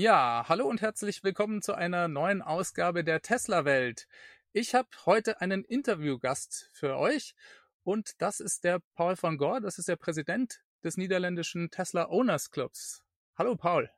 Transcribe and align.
Ja, 0.00 0.44
hallo 0.46 0.68
und 0.68 0.80
herzlich 0.80 1.24
willkommen 1.24 1.60
zu 1.60 1.74
einer 1.74 2.06
neuen 2.06 2.40
Ausgabe 2.40 3.02
der 3.02 3.20
Tesla 3.20 3.64
Welt. 3.64 4.06
Ich 4.52 4.76
habe 4.76 4.86
heute 5.06 5.40
einen 5.40 5.64
Interviewgast 5.64 6.70
für 6.72 6.96
euch 6.98 7.34
und 7.82 8.12
das 8.22 8.38
ist 8.38 8.62
der 8.62 8.78
Paul 8.94 9.16
von 9.16 9.38
Gore, 9.38 9.60
das 9.60 9.76
ist 9.76 9.88
der 9.88 9.96
Präsident 9.96 10.62
des 10.84 10.98
niederländischen 10.98 11.72
Tesla 11.72 12.08
Owners 12.10 12.52
Clubs. 12.52 13.02
Hallo 13.36 13.56
Paul. 13.56 13.90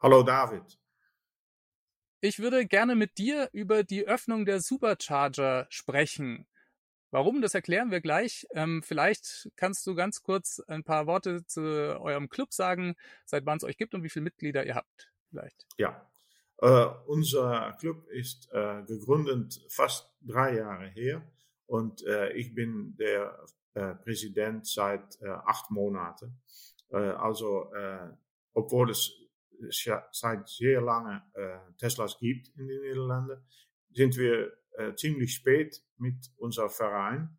Hallo 0.00 0.22
David. 0.22 0.78
Ich 2.22 2.38
würde 2.38 2.64
gerne 2.64 2.94
mit 2.94 3.18
dir 3.18 3.50
über 3.52 3.84
die 3.84 4.06
Öffnung 4.06 4.46
der 4.46 4.62
Supercharger 4.62 5.66
sprechen. 5.68 6.47
Warum, 7.10 7.40
das 7.40 7.54
erklären 7.54 7.90
wir 7.90 8.00
gleich. 8.00 8.46
Ähm, 8.52 8.82
vielleicht 8.82 9.50
kannst 9.56 9.86
du 9.86 9.94
ganz 9.94 10.22
kurz 10.22 10.60
ein 10.68 10.84
paar 10.84 11.06
Worte 11.06 11.46
zu 11.46 11.62
eurem 12.00 12.28
Club 12.28 12.52
sagen, 12.52 12.96
seit 13.24 13.46
wann 13.46 13.56
es 13.56 13.64
euch 13.64 13.76
gibt 13.76 13.94
und 13.94 14.02
wie 14.02 14.10
viele 14.10 14.24
Mitglieder 14.24 14.66
ihr 14.66 14.74
habt. 14.74 15.10
Vielleicht. 15.30 15.66
Ja, 15.76 16.08
äh, 16.60 16.86
unser 17.06 17.76
Club 17.78 18.08
ist 18.08 18.50
äh, 18.52 18.82
gegründet 18.82 19.60
fast 19.68 20.12
drei 20.20 20.56
Jahre 20.56 20.88
her 20.88 21.22
und 21.66 22.04
äh, 22.04 22.32
ich 22.32 22.54
bin 22.54 22.96
der 22.96 23.38
Präsident 24.02 24.66
seit 24.66 25.22
acht 25.22 25.70
Monaten. 25.70 26.40
Also, 26.90 27.70
obwohl 28.52 28.90
es 28.90 29.12
seit 30.10 30.48
sehr 30.48 30.80
lange 30.80 31.22
Teslas 31.78 32.18
gibt 32.18 32.48
in 32.56 32.66
den 32.66 32.80
Niederlanden, 32.80 33.40
sind 33.92 34.16
wir 34.16 34.52
ziemlich 34.96 35.34
spät 35.34 35.82
mit 35.96 36.30
unserem 36.36 36.70
Verein 36.70 37.38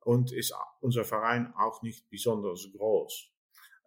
und 0.00 0.32
ist 0.32 0.54
unser 0.80 1.04
Verein 1.04 1.52
auch 1.54 1.82
nicht 1.82 2.08
besonders 2.10 2.68
groß, 2.72 3.32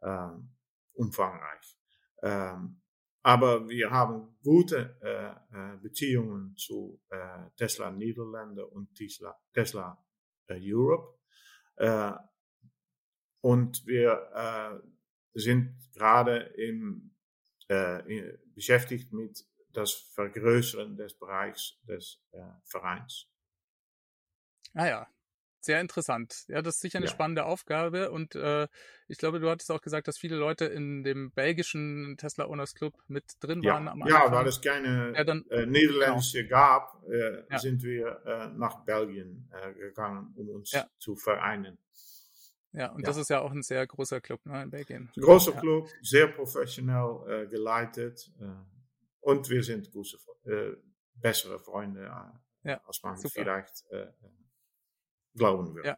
ähm, 0.03 0.55
umfangreich. 0.93 1.77
Ähm, 2.21 2.81
aber 3.23 3.69
wir 3.69 3.89
haben 3.89 4.37
gute 4.43 4.97
äh, 5.01 5.77
Beziehungen 5.77 6.55
zu 6.57 7.01
äh, 7.09 7.49
Tesla 7.55 7.89
Niederlande 7.89 8.67
und 8.67 8.93
Tesla, 8.95 9.33
Tesla 9.53 10.05
äh, 10.47 10.59
Europe. 10.61 11.17
Äh, 11.77 12.11
und 13.41 13.85
wir 13.87 14.29
äh, 14.33 14.87
sind 15.33 15.77
gerade 15.93 16.37
im, 16.57 17.15
äh, 17.69 18.37
beschäftigt 18.53 19.13
mit 19.13 19.45
das 19.73 19.93
Vergrößern 20.13 20.95
des 20.95 21.13
Bereichs 21.17 21.77
des 21.87 22.21
Vereins. 22.63 23.27
Ah 24.73 24.87
ja, 24.87 25.07
sehr 25.63 25.79
interessant. 25.79 26.43
Ja, 26.47 26.61
das 26.61 26.75
ist 26.75 26.81
sicher 26.81 26.97
eine 26.97 27.05
ja. 27.05 27.11
spannende 27.11 27.45
Aufgabe 27.45 28.11
und 28.11 28.35
äh, 28.35 28.67
ich 29.07 29.17
glaube, 29.17 29.39
du 29.39 29.49
hattest 29.49 29.71
auch 29.71 29.81
gesagt, 29.81 30.07
dass 30.07 30.17
viele 30.17 30.35
Leute 30.35 30.65
in 30.65 31.03
dem 31.03 31.31
belgischen 31.31 32.17
Tesla 32.17 32.45
Owners 32.47 32.73
Club 32.73 32.93
mit 33.07 33.23
drin 33.39 33.61
ja. 33.61 33.73
waren. 33.73 34.03
Ja, 34.05 34.31
weil 34.31 34.47
es 34.47 34.61
keine 34.61 35.13
ja, 35.15 35.23
dann, 35.23 35.45
äh, 35.49 35.65
Niederländische 35.65 36.43
genau. 36.43 36.57
gab, 36.57 37.03
äh, 37.09 37.43
ja. 37.49 37.59
sind 37.59 37.81
wir 37.83 38.21
äh, 38.25 38.47
nach 38.57 38.83
Belgien 38.83 39.49
äh, 39.53 39.73
gegangen, 39.73 40.33
um 40.35 40.49
uns 40.49 40.75
zu 40.97 41.15
vereinen. 41.15 41.77
Ja, 42.73 42.91
und 42.91 43.07
das 43.07 43.17
ist 43.17 43.29
ja 43.29 43.39
auch 43.39 43.51
ein 43.51 43.61
sehr 43.61 43.85
großer 43.85 44.19
Club 44.19 44.45
ne, 44.45 44.63
in 44.63 44.71
Belgien. 44.71 45.11
Großer 45.15 45.51
Club, 45.53 45.87
sehr 46.01 46.27
professionell 46.27 47.19
äh, 47.27 47.47
geleitet 47.47 48.31
äh, 48.41 48.45
und 49.23 49.49
wir 49.49 49.63
sind 49.63 49.91
gute, 49.91 50.17
bessere 51.15 51.59
Freunde, 51.59 52.11
als 52.63 53.03
man 53.03 53.17
super. 53.17 53.33
vielleicht 53.33 53.83
glauben 55.35 55.75
wir. 55.75 55.85
Ja. 55.85 55.97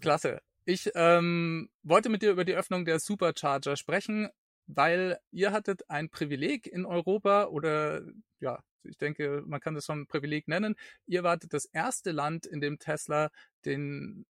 Klasse. 0.00 0.40
Ich 0.64 0.90
ähm, 0.94 1.70
wollte 1.82 2.08
mit 2.08 2.22
dir 2.22 2.32
über 2.32 2.44
die 2.44 2.54
Öffnung 2.54 2.84
der 2.84 2.98
Supercharger 2.98 3.76
sprechen, 3.76 4.28
weil 4.66 5.18
ihr 5.30 5.52
hattet 5.52 5.88
ein 5.88 6.10
Privileg 6.10 6.66
in 6.66 6.84
Europa 6.84 7.46
oder 7.46 8.02
ja, 8.40 8.62
ich 8.82 8.98
denke, 8.98 9.42
man 9.46 9.60
kann 9.60 9.74
das 9.74 9.84
schon 9.84 10.00
ein 10.00 10.06
Privileg 10.06 10.48
nennen. 10.48 10.74
Ihr 11.06 11.22
wartet 11.22 11.52
das 11.52 11.66
erste 11.66 12.12
Land, 12.12 12.46
in 12.46 12.60
dem 12.60 12.78
Tesla 12.78 13.30
den 13.64 14.26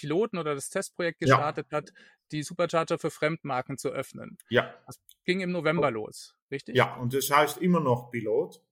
Piloten 0.00 0.38
oder 0.38 0.54
das 0.54 0.70
Testprojekt 0.70 1.20
gestartet 1.20 1.66
ja. 1.70 1.78
hat, 1.78 1.92
die 2.32 2.42
Supercharger 2.42 2.98
für 2.98 3.10
Fremdmarken 3.10 3.76
zu 3.76 3.90
öffnen. 3.90 4.38
Ja. 4.48 4.74
Das 4.86 4.98
ging 5.24 5.40
im 5.40 5.52
November 5.52 5.88
oh. 5.88 5.90
los, 5.90 6.34
richtig? 6.50 6.76
Ja, 6.76 6.94
und 6.96 7.12
das 7.12 7.30
heißt 7.30 7.58
immer 7.58 7.80
noch 7.80 8.10
Pilot. 8.10 8.62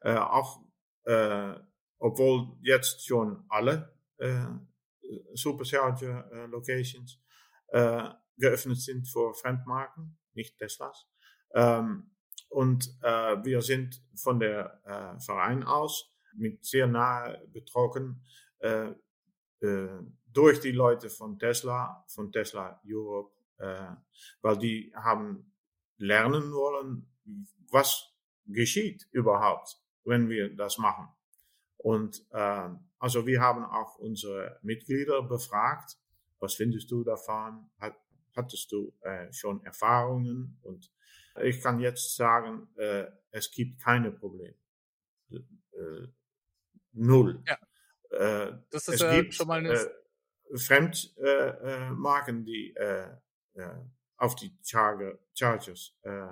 Äh, 0.00 0.14
auch 0.14 0.62
äh, 1.04 1.54
obwohl 1.98 2.56
jetzt 2.62 3.04
schon 3.06 3.44
alle 3.48 3.92
äh, 4.18 4.46
Supercharger 5.34 6.30
äh, 6.32 6.46
Locations 6.46 7.20
äh, 7.68 8.08
geöffnet 8.36 8.80
sind 8.80 9.08
für 9.08 9.34
Fremdmarken, 9.34 10.18
nicht 10.34 10.58
Teslas. 10.58 11.06
Ähm, 11.54 12.10
und 12.50 12.88
äh, 13.02 13.36
wir 13.44 13.62
sind 13.62 14.00
von 14.14 14.38
der 14.38 14.80
äh, 14.84 15.20
Verein 15.20 15.64
aus 15.64 16.12
mit 16.34 16.64
sehr 16.64 16.86
nahe 16.86 17.42
betroffen 17.52 18.24
äh, 18.60 18.92
äh, 19.60 20.00
durch 20.32 20.60
die 20.60 20.72
Leute 20.72 21.10
von 21.10 21.38
Tesla, 21.38 22.04
von 22.08 22.30
Tesla 22.32 22.80
Europe, 22.86 23.32
äh, 23.58 23.86
weil 24.42 24.58
die 24.58 24.92
haben 24.94 25.52
lernen 25.96 26.52
wollen, 26.52 27.06
was 27.70 28.12
geschieht 28.46 29.06
überhaupt, 29.10 29.80
wenn 30.04 30.28
wir 30.28 30.54
das 30.54 30.78
machen. 30.78 31.08
Und 31.76 32.24
äh, 32.30 32.68
also 32.98 33.26
wir 33.26 33.40
haben 33.40 33.64
auch 33.64 33.96
unsere 33.98 34.58
Mitglieder 34.62 35.22
befragt, 35.22 35.96
was 36.40 36.54
findest 36.54 36.90
du 36.90 37.04
davon? 37.04 37.70
Hat, 37.78 37.96
hattest 38.36 38.70
du 38.72 38.94
äh, 39.02 39.32
schon 39.32 39.64
Erfahrungen? 39.64 40.58
Und 40.62 40.92
ich 41.42 41.60
kann 41.60 41.80
jetzt 41.80 42.16
sagen, 42.16 42.68
äh, 42.76 43.06
es 43.30 43.50
gibt 43.50 43.80
keine 43.80 44.10
Probleme. 44.10 44.54
Äh, 45.30 46.08
null. 46.92 47.42
Ja. 47.46 47.58
Äh, 48.10 48.58
das 48.70 48.88
ist 48.88 49.02
es 49.02 49.10
gibt, 49.10 49.34
schon 49.34 49.48
mal 49.48 49.58
eine 49.58 49.72
äh, 49.72 49.90
Fremdmarken, 50.54 52.44
die 52.44 52.74
äh, 52.76 53.10
äh, 53.54 53.74
auf 54.16 54.34
die 54.34 54.56
Charger, 54.62 55.18
Chargers 55.34 55.96
äh, 56.02 56.28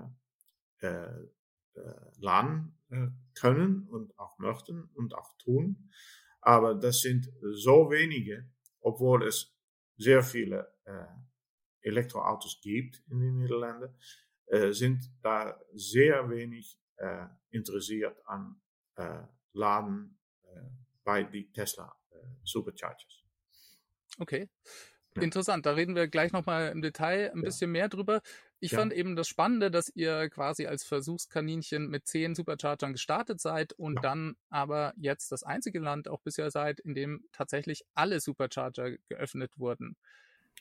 äh, 0.81 1.27
äh, 1.75 2.11
laden 2.19 2.79
äh, 2.91 3.09
können 3.35 3.87
und 3.89 4.19
auch 4.19 4.39
möchten 4.39 4.85
und 4.95 5.15
auch 5.15 5.37
tun. 5.39 5.91
Aber 6.41 6.75
das 6.75 7.01
sind 7.01 7.31
so 7.55 7.91
wenige, 7.91 8.49
obwohl 8.81 9.27
es 9.27 9.55
sehr 9.97 10.23
viele 10.23 10.73
äh, 10.85 11.07
Elektroautos 11.81 12.61
gibt 12.61 13.03
in 13.09 13.21
den 13.21 13.37
Niederlanden, 13.37 13.95
äh, 14.47 14.73
sind 14.73 15.11
da 15.23 15.61
sehr 15.73 16.29
wenig 16.31 16.79
äh, 16.97 17.27
interessiert 17.51 18.21
an 18.27 18.61
äh, 18.97 19.23
Laden 19.53 20.19
äh, 20.43 20.61
bei 21.05 21.25
die 21.25 21.51
Tesla 21.53 21.95
äh, 22.11 22.17
Superchargers. 22.43 23.26
Okay. 24.19 24.49
Interessant, 25.23 25.65
da 25.67 25.73
reden 25.73 25.95
wir 25.95 26.09
gleich 26.09 26.33
nochmal 26.33 26.71
im 26.71 26.83
Detail 26.83 27.31
ein 27.33 27.39
ja. 27.39 27.45
bisschen 27.45 27.71
mehr 27.71 27.89
drüber. 27.89 28.21
Ich 28.61 28.73
ja. 28.73 28.79
fand 28.79 28.93
eben 28.93 29.17
das 29.17 29.29
Spannende, 29.29 29.71
dass 29.71 29.89
ihr 29.95 30.29
quasi 30.31 30.67
als 30.67 30.85
Versuchskaninchen 30.85 31.89
mit 31.89 32.07
zehn 32.07 32.35
Superchargern 32.35 32.93
gestartet 32.93 33.41
seid 33.41 33.73
und 33.75 33.97
ja. 33.97 34.03
dann 34.03 34.37
aber 34.51 34.93
jetzt 34.97 35.33
das 35.33 35.43
einzige 35.43 35.79
Land 35.79 36.09
auch 36.09 36.21
bisher 36.21 36.51
seid, 36.51 36.81
in 36.81 36.95
dem 36.95 37.25
tatsächlich 37.33 37.85
alle 37.95 38.21
Supercharger 38.21 38.97
geöffnet 39.09 39.53
wurden. 39.57 39.97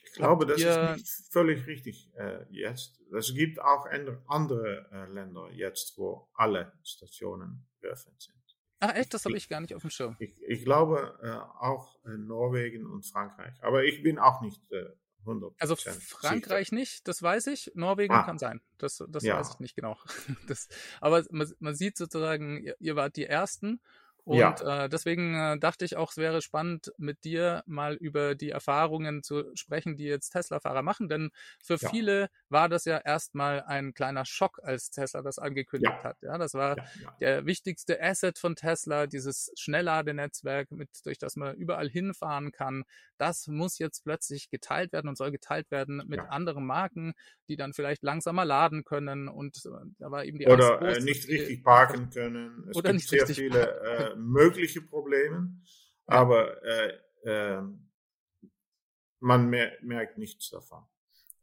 Ich 0.04 0.12
glaube, 0.12 0.46
das 0.46 0.60
ist 0.60 0.92
nicht 0.92 1.32
völlig 1.32 1.66
richtig 1.66 2.10
äh, 2.16 2.44
jetzt. 2.50 3.00
Es 3.12 3.34
gibt 3.34 3.60
auch 3.60 3.86
andere 4.28 4.88
äh, 4.92 5.12
Länder 5.12 5.50
jetzt, 5.52 5.98
wo 5.98 6.28
alle 6.34 6.72
Stationen 6.84 7.66
geöffnet 7.80 8.20
sind. 8.20 8.36
Ach 8.80 8.94
echt, 8.94 9.14
das 9.14 9.24
habe 9.24 9.36
ich 9.36 9.48
gar 9.48 9.60
nicht 9.60 9.74
auf 9.74 9.82
dem 9.82 9.90
Schirm. 9.90 10.16
Ich, 10.18 10.34
ich 10.46 10.64
glaube 10.64 11.18
äh, 11.22 11.30
auch 11.30 11.98
Norwegen 12.04 12.86
und 12.86 13.06
Frankreich. 13.06 13.54
Aber 13.62 13.84
ich 13.84 14.02
bin 14.02 14.18
auch 14.18 14.42
nicht 14.42 14.60
äh, 14.70 14.84
100%. 15.26 15.54
Also 15.58 15.76
Frankreich 15.76 16.68
sicher. 16.68 16.80
nicht, 16.80 17.08
das 17.08 17.22
weiß 17.22 17.48
ich. 17.48 17.72
Norwegen 17.74 18.14
ah. 18.14 18.22
kann 18.22 18.38
sein. 18.38 18.60
Das, 18.78 19.02
das 19.08 19.24
ja. 19.24 19.38
weiß 19.38 19.54
ich 19.54 19.60
nicht 19.60 19.74
genau. 19.74 19.96
Das, 20.46 20.68
aber 21.00 21.24
man, 21.30 21.52
man 21.58 21.74
sieht 21.74 21.96
sozusagen, 21.96 22.62
ihr, 22.62 22.76
ihr 22.78 22.96
wart 22.96 23.16
die 23.16 23.26
Ersten 23.26 23.80
und 24.26 24.38
ja. 24.38 24.84
äh, 24.84 24.88
deswegen 24.88 25.36
äh, 25.36 25.56
dachte 25.56 25.84
ich 25.84 25.96
auch, 25.96 26.10
es 26.10 26.16
wäre 26.16 26.42
spannend, 26.42 26.92
mit 26.98 27.22
dir 27.22 27.62
mal 27.64 27.94
über 27.94 28.34
die 28.34 28.50
Erfahrungen 28.50 29.22
zu 29.22 29.44
sprechen, 29.54 29.96
die 29.96 30.02
jetzt 30.02 30.30
Tesla-Fahrer 30.30 30.82
machen. 30.82 31.08
Denn 31.08 31.30
für 31.62 31.76
ja. 31.76 31.88
viele 31.88 32.28
war 32.48 32.68
das 32.68 32.86
ja 32.86 32.98
erstmal 32.98 33.62
ein 33.62 33.94
kleiner 33.94 34.24
Schock, 34.24 34.58
als 34.64 34.90
Tesla 34.90 35.22
das 35.22 35.38
angekündigt 35.38 35.94
ja. 35.98 36.02
hat. 36.02 36.16
Ja, 36.22 36.38
das 36.38 36.54
war 36.54 36.74
der 37.20 37.46
wichtigste 37.46 38.02
Asset 38.02 38.36
von 38.36 38.56
Tesla, 38.56 39.06
dieses 39.06 39.52
Schnellladenetzwerk, 39.56 40.72
mit, 40.72 40.88
durch 41.04 41.18
das 41.18 41.36
man 41.36 41.54
überall 41.54 41.88
hinfahren 41.88 42.50
kann. 42.50 42.82
Das 43.18 43.46
muss 43.46 43.78
jetzt 43.78 44.02
plötzlich 44.02 44.50
geteilt 44.50 44.92
werden 44.92 45.06
und 45.06 45.16
soll 45.16 45.30
geteilt 45.30 45.70
werden 45.70 46.02
mit 46.08 46.18
anderen 46.18 46.66
Marken, 46.66 47.14
die 47.46 47.54
dann 47.54 47.74
vielleicht 47.74 48.02
langsamer 48.02 48.44
laden 48.44 48.82
können. 48.82 49.28
Und 49.28 49.64
äh, 49.66 49.70
da 50.00 50.10
war 50.10 50.24
eben 50.24 50.40
die 50.40 50.48
Oder 50.48 50.82
Angst, 50.82 51.00
äh, 51.00 51.04
nicht 51.04 51.28
richtig 51.28 51.62
parken 51.62 52.10
können. 52.10 52.66
Es 52.70 52.76
oder 52.76 52.90
gibt 52.90 52.94
nicht 52.94 53.08
sehr 53.08 53.26
viele 53.28 53.70
äh, 53.82 54.15
mögliche 54.16 54.82
Probleme, 54.82 55.54
aber 56.06 56.62
äh, 56.62 56.98
äh, 57.24 57.62
man 59.20 59.48
mer 59.48 59.72
merkt 59.82 60.18
nichts 60.18 60.50
davon. 60.50 60.84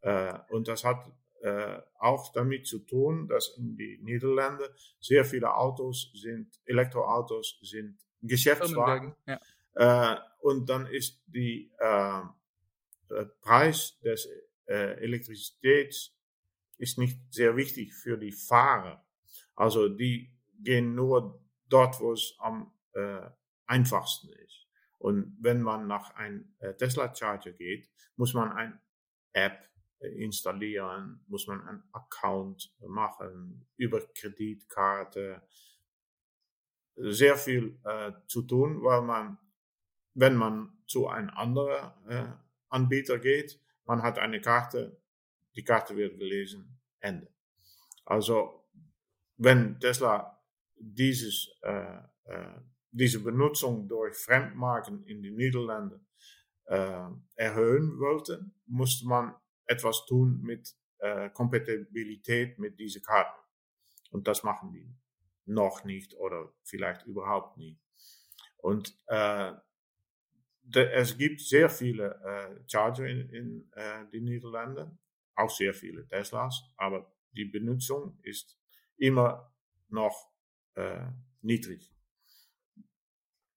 Äh, 0.02 0.38
und 0.50 0.68
das 0.68 0.84
hat 0.84 1.12
äh, 1.42 1.82
auch 2.00 2.32
damit 2.32 2.68
zu 2.68 2.80
tun, 2.80 3.28
dass 3.28 3.58
in 3.58 3.76
die 3.76 4.00
Niederlande 4.02 4.74
sehr 5.00 5.26
viele 5.26 5.54
Autos 5.54 6.12
sind, 6.14 6.60
Elektroautos 6.66 7.60
sind 7.62 8.00
Geschäftswagen. 8.22 9.16
Ja. 9.28 9.40
Äh, 9.76 10.20
und 10.40 10.70
dann 10.70 10.88
ist 10.88 11.22
die 11.28 11.72
äh, 11.80 12.22
der 13.10 13.26
Preis 13.42 14.00
des 14.00 14.28
äh, 14.66 15.02
Elektrizitäts 15.02 16.16
ist 16.78 16.98
nicht 16.98 17.20
sehr 17.30 17.56
wichtig 17.56 17.94
für 17.94 18.18
die 18.18 18.32
Fahrer. 18.32 19.06
Also 19.56 19.90
die 19.90 20.32
gehen 20.60 20.96
nur 20.96 21.43
dort, 21.70 22.00
wo 22.00 22.14
es 22.14 22.36
am 22.40 22.72
äh, 22.94 23.30
einfachsten 23.66 24.30
ist. 24.30 24.68
Und 25.00 25.38
wenn 25.42 25.62
man 25.62 25.88
nach 25.88 26.16
einem 26.16 26.56
äh, 26.60 26.74
Tesla 26.76 27.14
Charger 27.14 27.52
geht, 27.52 27.90
muss 28.16 28.34
man 28.34 28.52
eine 28.54 28.80
App 29.34 29.70
äh, 30.00 30.08
installieren, 30.08 31.24
muss 31.28 31.48
man 31.48 31.68
einen 31.68 31.84
Account 31.92 32.74
machen, 32.80 33.66
über 33.78 34.02
Kreditkarte, 34.14 35.42
sehr 36.96 37.38
viel 37.38 37.80
äh, 37.84 38.12
zu 38.28 38.44
tun, 38.44 38.84
weil 38.84 39.02
man, 39.02 39.38
wenn 40.14 40.36
man 40.36 40.78
zu 40.86 41.08
einem 41.08 41.30
anderen 41.32 41.92
äh, 42.08 42.26
Anbieter 42.70 43.20
geht, 43.20 43.60
man 43.86 44.04
hat 44.04 44.20
eine 44.20 44.40
Karte, 44.42 45.02
die 45.56 45.64
Karte 45.64 45.96
wird 45.96 46.20
gelesen, 46.20 46.80
Ende. 47.00 47.28
Also 48.06 48.64
wenn 49.38 49.80
Tesla 49.80 50.33
dieses, 50.92 51.50
äh, 51.62 51.98
äh, 52.26 52.62
diese 52.92 53.20
Benutzung 53.22 53.88
durch 53.88 54.16
Fremdmarken 54.18 55.04
in 55.06 55.22
den 55.22 55.36
Niederlanden 55.36 56.06
äh, 56.66 57.10
erhöhen 57.36 58.00
wollte, 58.00 58.52
musste 58.66 59.08
man 59.08 59.36
etwas 59.66 60.06
tun 60.06 60.42
mit 60.42 60.76
äh, 61.00 61.30
Kompatibilität 61.30 62.60
mit 62.60 62.80
diesen 62.80 63.02
Karten. 63.02 63.40
Und 64.12 64.28
das 64.28 64.44
machen 64.44 64.72
die 64.72 64.96
noch 65.46 65.84
nicht 65.84 66.16
oder 66.16 66.54
vielleicht 66.64 67.06
überhaupt 67.06 67.58
nie. 67.58 67.80
Und 68.58 68.98
äh, 69.08 69.54
de, 70.62 70.90
es 70.92 71.18
gibt 71.18 71.42
sehr 71.42 71.70
viele 71.70 72.16
äh, 72.24 72.70
Charger 72.70 73.06
in, 73.06 73.30
in 73.30 73.72
äh, 73.74 74.06
den 74.12 74.26
Niederlanden, 74.26 75.00
auch 75.36 75.50
sehr 75.50 75.74
viele 75.74 76.08
Teslas, 76.08 76.64
aber 76.78 77.12
die 77.32 77.46
Benutzung 77.46 78.18
ist 78.22 78.58
immer 78.98 79.52
noch 79.90 80.33
äh, 80.76 81.08
niedrig. 81.42 81.92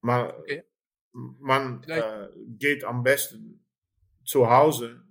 Man, 0.00 0.30
okay. 0.30 0.64
man 1.12 1.82
äh, 1.84 2.28
geht 2.46 2.84
am 2.84 3.02
besten 3.02 3.64
zu 4.24 4.50
Hause 4.50 5.02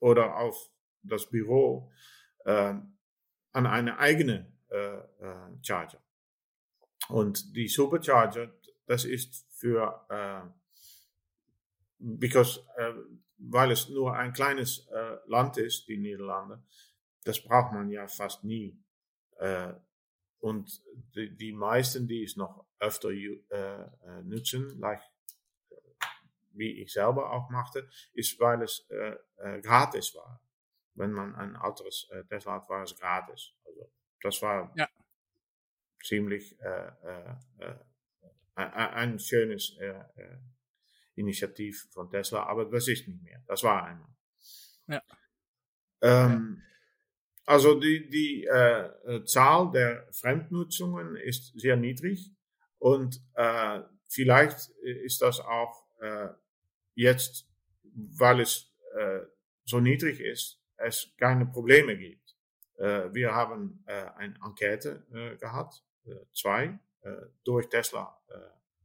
oder 0.00 0.36
auf 0.36 0.70
das 1.02 1.28
Büro 1.30 1.90
äh, 2.44 2.74
an 3.52 3.66
eine 3.66 3.98
eigene 3.98 4.52
äh, 4.70 4.98
äh, 4.98 5.56
Charger. 5.62 6.02
Und 7.08 7.56
die 7.56 7.68
Supercharger, 7.68 8.52
das 8.86 9.04
ist 9.04 9.46
für, 9.50 10.04
äh, 10.10 10.48
because, 11.98 12.60
weil 13.38 13.70
es 13.70 13.88
nur 13.88 14.14
ein 14.14 14.32
kleines 14.32 14.88
Land 15.26 15.56
ist, 15.56 15.88
die 15.88 15.96
Niederlande, 15.96 16.62
das 17.24 17.42
braucht 17.42 17.72
man 17.72 17.90
ja 17.90 18.06
fast 18.08 18.44
nie. 18.44 18.78
Äh, 20.40 20.46
und 20.46 20.82
die, 21.14 21.36
die 21.36 21.52
meisten, 21.52 22.06
die 22.06 22.24
es 22.24 22.36
noch 22.36 22.66
öfter 22.78 23.10
äh, 23.10 24.22
nutzen, 24.22 24.78
like, 24.78 25.02
wie 26.52 26.82
ich 26.82 26.92
selber 26.92 27.32
auch 27.32 27.50
machte, 27.50 27.88
ist, 28.12 28.38
weil 28.40 28.62
es 28.62 28.86
äh, 28.90 29.16
äh, 29.36 29.60
gratis 29.60 30.14
war. 30.14 30.40
Wenn 30.94 31.12
man 31.12 31.34
ein 31.36 31.56
anderes 31.56 32.08
äh, 32.10 32.24
Tesla 32.24 32.54
hat, 32.54 32.68
war 32.68 32.82
es 32.82 32.96
gratis. 32.96 33.54
Also 33.64 33.92
das 34.22 34.42
war 34.42 34.72
ja. 34.76 34.88
ziemlich 36.02 36.60
äh, 36.60 36.88
äh, 37.02 37.36
äh, 37.58 37.74
ein 38.56 39.20
schönes 39.20 39.78
Initiativ 41.14 41.88
von 41.92 42.10
Tesla, 42.10 42.42
aber 42.42 42.64
das 42.64 42.88
ist 42.88 43.06
nicht 43.06 43.22
mehr. 43.22 43.40
Das 43.46 43.62
war 43.62 43.84
einmal. 43.84 44.08
Ja. 44.88 45.02
Ähm, 46.02 46.62
also 47.48 47.78
die, 47.80 48.08
die 48.08 48.44
äh, 48.44 49.24
Zahl 49.24 49.70
der 49.72 50.06
Fremdnutzungen 50.12 51.16
ist 51.16 51.58
sehr 51.58 51.76
niedrig 51.76 52.30
und 52.78 53.20
äh, 53.34 53.80
vielleicht 54.08 54.68
ist 54.82 55.22
das 55.22 55.40
auch 55.40 55.84
äh, 56.00 56.28
jetzt, 56.94 57.48
weil 57.92 58.40
es 58.40 58.66
so 59.64 59.78
niedrig 59.78 60.18
ist, 60.18 60.60
es 60.78 61.12
keine 61.18 61.46
Probleme 61.46 61.96
gibt. 61.96 62.34
Äh, 62.78 63.12
wir 63.12 63.34
haben 63.34 63.82
äh, 63.86 64.06
eine 64.16 64.34
Enquete 64.44 65.04
äh, 65.12 65.36
gehabt, 65.36 65.84
zwei, 66.32 66.78
durch 67.44 67.68
Tesla 67.68 68.18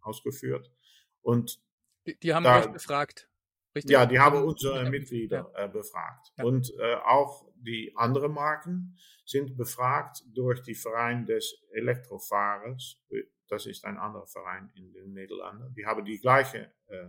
ausgeführt. 0.02 0.70
Und 1.22 1.62
die, 2.06 2.20
die 2.20 2.34
haben 2.34 2.44
da, 2.44 2.60
euch 2.60 2.68
befragt. 2.68 3.30
Richtig? 3.74 3.92
Ja, 3.92 4.06
die 4.06 4.20
haben 4.20 4.44
unsere 4.44 4.90
Mitglieder 4.90 5.50
ja. 5.58 5.68
befragt. 5.68 6.34
Ja. 6.38 6.44
Und 6.44 6.74
auch 7.06 7.50
die 7.64 7.94
anderen 7.96 8.34
Marken 8.34 8.98
sind 9.26 9.56
befragt 9.58 10.24
durch 10.34 10.62
die 10.62 10.76
Verein 10.76 11.26
des 11.26 11.64
Elektrofahrers. 11.72 13.02
Das 13.48 13.66
ist 13.66 13.86
ein 13.86 13.98
anderer 13.98 14.28
Verein 14.28 14.72
in 14.76 14.92
den 14.94 15.14
Niederlanden. 15.14 15.74
Die 15.76 15.86
haben 15.86 16.04
die 16.06 16.20
gleiche, 16.20 16.72
äh, 16.88 17.08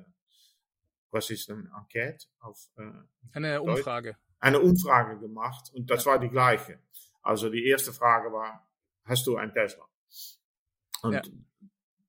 was 1.10 1.30
ist 1.30 1.50
eine 1.50 1.70
Enquete 1.76 2.26
auf? 2.40 2.68
Äh, 2.76 2.90
eine 3.32 3.62
Umfrage 3.62 4.16
eine 4.44 4.60
Umfrage 4.60 5.18
gemacht 5.18 5.72
und 5.72 5.88
das 5.88 6.04
war 6.04 6.18
die 6.18 6.28
gleiche. 6.28 6.78
Also 7.22 7.48
die 7.48 7.66
erste 7.66 7.94
Frage 7.94 8.30
war, 8.30 8.68
hast 9.04 9.26
du 9.26 9.36
ein 9.38 9.54
Tesla? 9.54 9.88
Und 11.00 11.14
ja. 11.14 11.22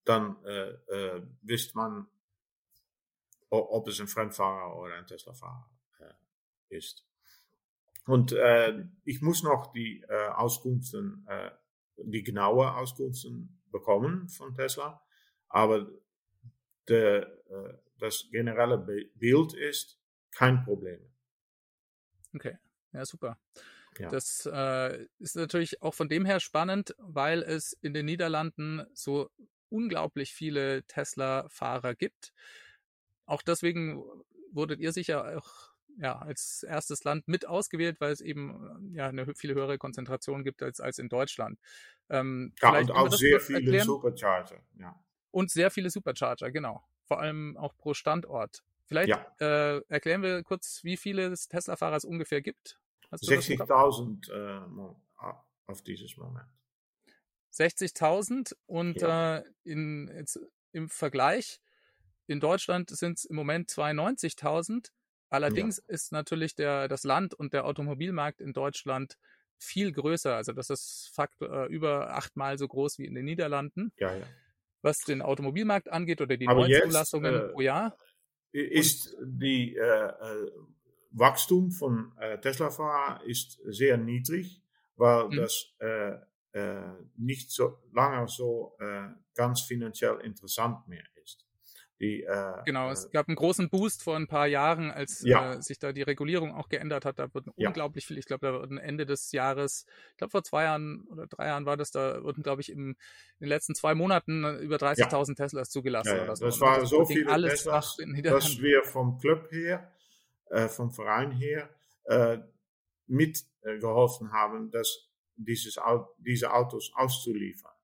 dann 0.03 0.43
äh, 0.43 0.69
äh, 0.69 1.23
wisst 1.43 1.75
man, 1.75 2.07
ob 3.49 3.87
es 3.87 4.01
ein 4.01 4.07
Fremdfahrer 4.07 4.75
oder 4.75 4.95
ein 4.95 5.07
Tesla-Fahrer 5.07 5.69
äh, 5.99 6.75
ist. 6.75 7.05
Und 8.05 8.33
äh, 8.33 8.85
ich 9.03 9.21
muss 9.21 9.43
noch 9.43 9.71
die 9.73 10.03
äh, 10.07 10.27
Auskünften, 10.29 11.25
äh, 11.27 11.51
die 11.97 12.23
genaue 12.23 12.75
Auskünften 12.75 13.61
bekommen 13.71 14.29
von 14.29 14.53
Tesla, 14.53 15.01
aber 15.49 15.89
de, 16.87 17.21
äh, 17.21 17.73
das 17.97 18.27
generelle 18.31 18.77
Bild 19.15 19.53
ist 19.53 19.99
kein 20.31 20.63
Problem. 20.63 20.99
Okay, 22.33 22.57
ja, 22.91 23.05
super. 23.05 23.39
Ja. 23.97 24.09
Das 24.09 24.47
äh, 24.51 25.07
ist 25.19 25.35
natürlich 25.35 25.81
auch 25.81 25.93
von 25.93 26.09
dem 26.09 26.25
her 26.25 26.39
spannend, 26.39 26.93
weil 26.99 27.41
es 27.41 27.73
in 27.81 27.93
den 27.93 28.05
Niederlanden 28.05 28.85
so 28.93 29.31
unglaublich 29.69 30.33
viele 30.33 30.83
Tesla-Fahrer 30.83 31.95
gibt. 31.95 32.33
Auch 33.25 33.41
deswegen 33.41 34.03
wurdet 34.51 34.79
ihr 34.79 34.91
sicher 34.91 35.37
auch 35.37 35.74
ja, 35.97 36.17
als 36.17 36.63
erstes 36.63 37.03
Land 37.03 37.27
mit 37.27 37.47
ausgewählt, 37.47 37.99
weil 37.99 38.11
es 38.11 38.21
eben 38.21 38.91
ja 38.93 39.07
eine 39.07 39.33
viel 39.35 39.53
höhere 39.53 39.77
Konzentration 39.77 40.43
gibt 40.43 40.61
als, 40.63 40.79
als 40.79 40.99
in 40.99 41.09
Deutschland. 41.09 41.59
Ähm, 42.09 42.53
ja, 42.61 42.77
und 42.77 42.91
auch 42.91 43.11
sehr 43.11 43.39
viele 43.39 43.59
erklären. 43.59 43.85
Supercharger. 43.85 44.61
Ja. 44.79 44.99
Und 45.31 45.51
sehr 45.51 45.71
viele 45.71 45.89
Supercharger, 45.89 46.51
genau. 46.51 46.83
Vor 47.03 47.19
allem 47.19 47.57
auch 47.57 47.75
pro 47.77 47.93
Standort. 47.93 48.63
Vielleicht 48.85 49.09
ja. 49.09 49.35
äh, 49.39 49.81
erklären 49.87 50.21
wir 50.21 50.43
kurz, 50.43 50.83
wie 50.83 50.97
viele 50.97 51.33
Tesla-Fahrer 51.33 51.95
es 51.95 52.05
ungefähr 52.05 52.41
gibt. 52.41 52.79
60.000 53.11 54.31
äh, 54.31 54.95
auf 55.67 55.81
dieses 55.81 56.17
Moment. 56.17 56.47
60.000 57.53 58.53
und 58.65 59.01
ja. 59.01 59.37
äh, 59.37 59.43
in, 59.63 60.11
jetzt, 60.13 60.39
im 60.71 60.89
Vergleich 60.89 61.61
in 62.27 62.39
Deutschland 62.39 62.89
sind 62.89 63.17
es 63.19 63.25
im 63.25 63.35
Moment 63.35 63.69
92.000. 63.69 64.91
Allerdings 65.29 65.77
ja. 65.77 65.93
ist 65.93 66.11
natürlich 66.11 66.55
der, 66.55 66.87
das 66.87 67.03
Land 67.03 67.33
und 67.33 67.53
der 67.53 67.65
Automobilmarkt 67.65 68.41
in 68.41 68.53
Deutschland 68.53 69.17
viel 69.57 69.91
größer. 69.91 70.35
Also 70.35 70.53
das 70.53 70.69
ist 70.69 71.11
Faktor 71.13 71.65
äh, 71.65 71.73
über 71.73 72.15
achtmal 72.15 72.57
so 72.57 72.67
groß 72.67 72.99
wie 72.99 73.05
in 73.05 73.15
den 73.15 73.25
Niederlanden. 73.25 73.91
Ja, 73.97 74.15
ja. 74.15 74.25
Was 74.81 74.99
den 74.99 75.21
Automobilmarkt 75.21 75.91
angeht 75.91 76.21
oder 76.21 76.37
die 76.37 76.45
Neuzulassungen 76.45 77.33
äh, 77.33 77.47
pro 77.49 77.61
Jahr 77.61 77.97
ist 78.55 79.17
die 79.21 79.75
äh, 79.75 79.81
äh, 79.81 80.51
Wachstum 81.11 81.71
von 81.71 82.13
äh, 82.19 82.39
Tesla-Fahrer 82.39 83.21
ist 83.25 83.59
sehr 83.65 83.97
niedrig, 83.97 84.61
weil 84.95 85.27
mhm. 85.27 85.35
das 85.35 85.73
äh, 85.79 86.17
nicht 87.17 87.51
so 87.51 87.79
lange 87.91 88.29
so 88.29 88.77
ganz 89.33 89.59
finanziell 89.59 90.21
interessant 90.21 90.87
mehr 90.87 91.03
ist. 91.14 91.14
Die, 92.01 92.23
äh, 92.23 92.63
genau, 92.65 92.91
es 92.91 93.09
gab 93.11 93.29
einen 93.29 93.37
großen 93.37 93.69
Boost 93.69 94.03
vor 94.03 94.17
ein 94.17 94.27
paar 94.27 94.47
Jahren, 94.47 94.91
als 94.91 95.21
ja. 95.23 95.53
äh, 95.53 95.61
sich 95.61 95.79
da 95.79 95.93
die 95.93 96.01
Regulierung 96.01 96.53
auch 96.53 96.67
geändert 96.67 97.05
hat. 97.05 97.19
Da 97.19 97.33
wurden 97.33 97.53
ja. 97.55 97.69
unglaublich 97.69 98.05
viel, 98.05 98.17
ich 98.17 98.25
glaube, 98.25 98.45
da 98.45 98.53
wurden 98.53 98.77
Ende 98.77 99.05
des 99.05 99.31
Jahres, 99.31 99.85
ich 100.11 100.17
glaube 100.17 100.31
vor 100.31 100.43
zwei 100.43 100.63
Jahren 100.63 101.07
oder 101.09 101.25
drei 101.27 101.47
Jahren 101.47 101.65
war 101.65 101.77
das, 101.77 101.91
da 101.91 102.21
wurden, 102.21 102.43
glaube 102.43 102.61
ich, 102.61 102.69
im, 102.69 102.89
in 102.89 102.95
den 103.39 103.47
letzten 103.47 103.75
zwei 103.75 103.95
Monaten 103.95 104.43
über 104.59 104.75
30.000 104.75 105.29
ja. 105.29 105.35
Teslas 105.35 105.69
zugelassen. 105.69 106.19
Oder 106.19 106.35
so. 106.35 106.45
Das 106.45 106.59
war 106.59 106.79
das 106.79 106.89
so 106.89 107.05
viel 107.05 107.29
alles 107.29 107.63
Teslas, 107.63 107.97
dass 108.23 108.61
wir 108.61 108.83
vom 108.83 109.17
Club 109.17 109.49
her, 109.51 109.89
äh, 110.49 110.67
vom 110.67 110.91
Verein 110.91 111.31
her, 111.31 111.69
äh, 112.05 112.39
mitgeholfen 113.07 114.33
haben, 114.33 114.69
dass 114.69 115.07
dieses, 115.37 115.79
diese 116.17 116.53
Autos 116.53 116.91
auszuliefern 116.93 117.74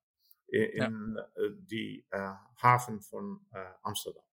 in 0.52 1.16
ja. 1.16 1.48
die 1.70 2.04
Hafen 2.60 3.00
von 3.00 3.40
Amsterdam. 3.82 4.24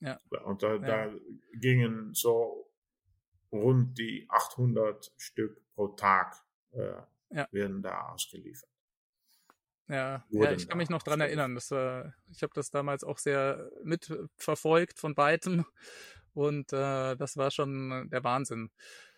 Ja. 0.00 0.20
Und 0.44 0.62
da, 0.62 0.74
ja. 0.74 0.78
da 0.78 1.14
gingen 1.54 2.12
so 2.14 2.70
rund 3.50 3.98
die 3.98 4.26
800 4.28 5.12
Stück 5.16 5.62
pro 5.74 5.88
Tag 5.88 6.34
äh, 6.72 7.00
ja. 7.30 7.48
werden 7.50 7.82
da 7.82 8.08
ausgeliefert. 8.08 8.68
Ja, 9.88 10.24
ja 10.30 10.52
ich 10.52 10.68
kann 10.68 10.78
mich 10.78 10.90
noch 10.90 11.02
dran 11.02 11.20
erinnern. 11.20 11.54
Das 11.54 11.70
war, 11.70 12.14
ich 12.30 12.42
habe 12.42 12.52
das 12.54 12.70
damals 12.70 13.04
auch 13.04 13.18
sehr 13.18 13.70
mitverfolgt 13.82 14.98
von 14.98 15.16
weitem 15.16 15.64
und 16.32 16.72
äh, 16.72 17.16
das 17.16 17.36
war 17.36 17.50
schon 17.50 18.08
der 18.10 18.24
Wahnsinn. 18.24 18.70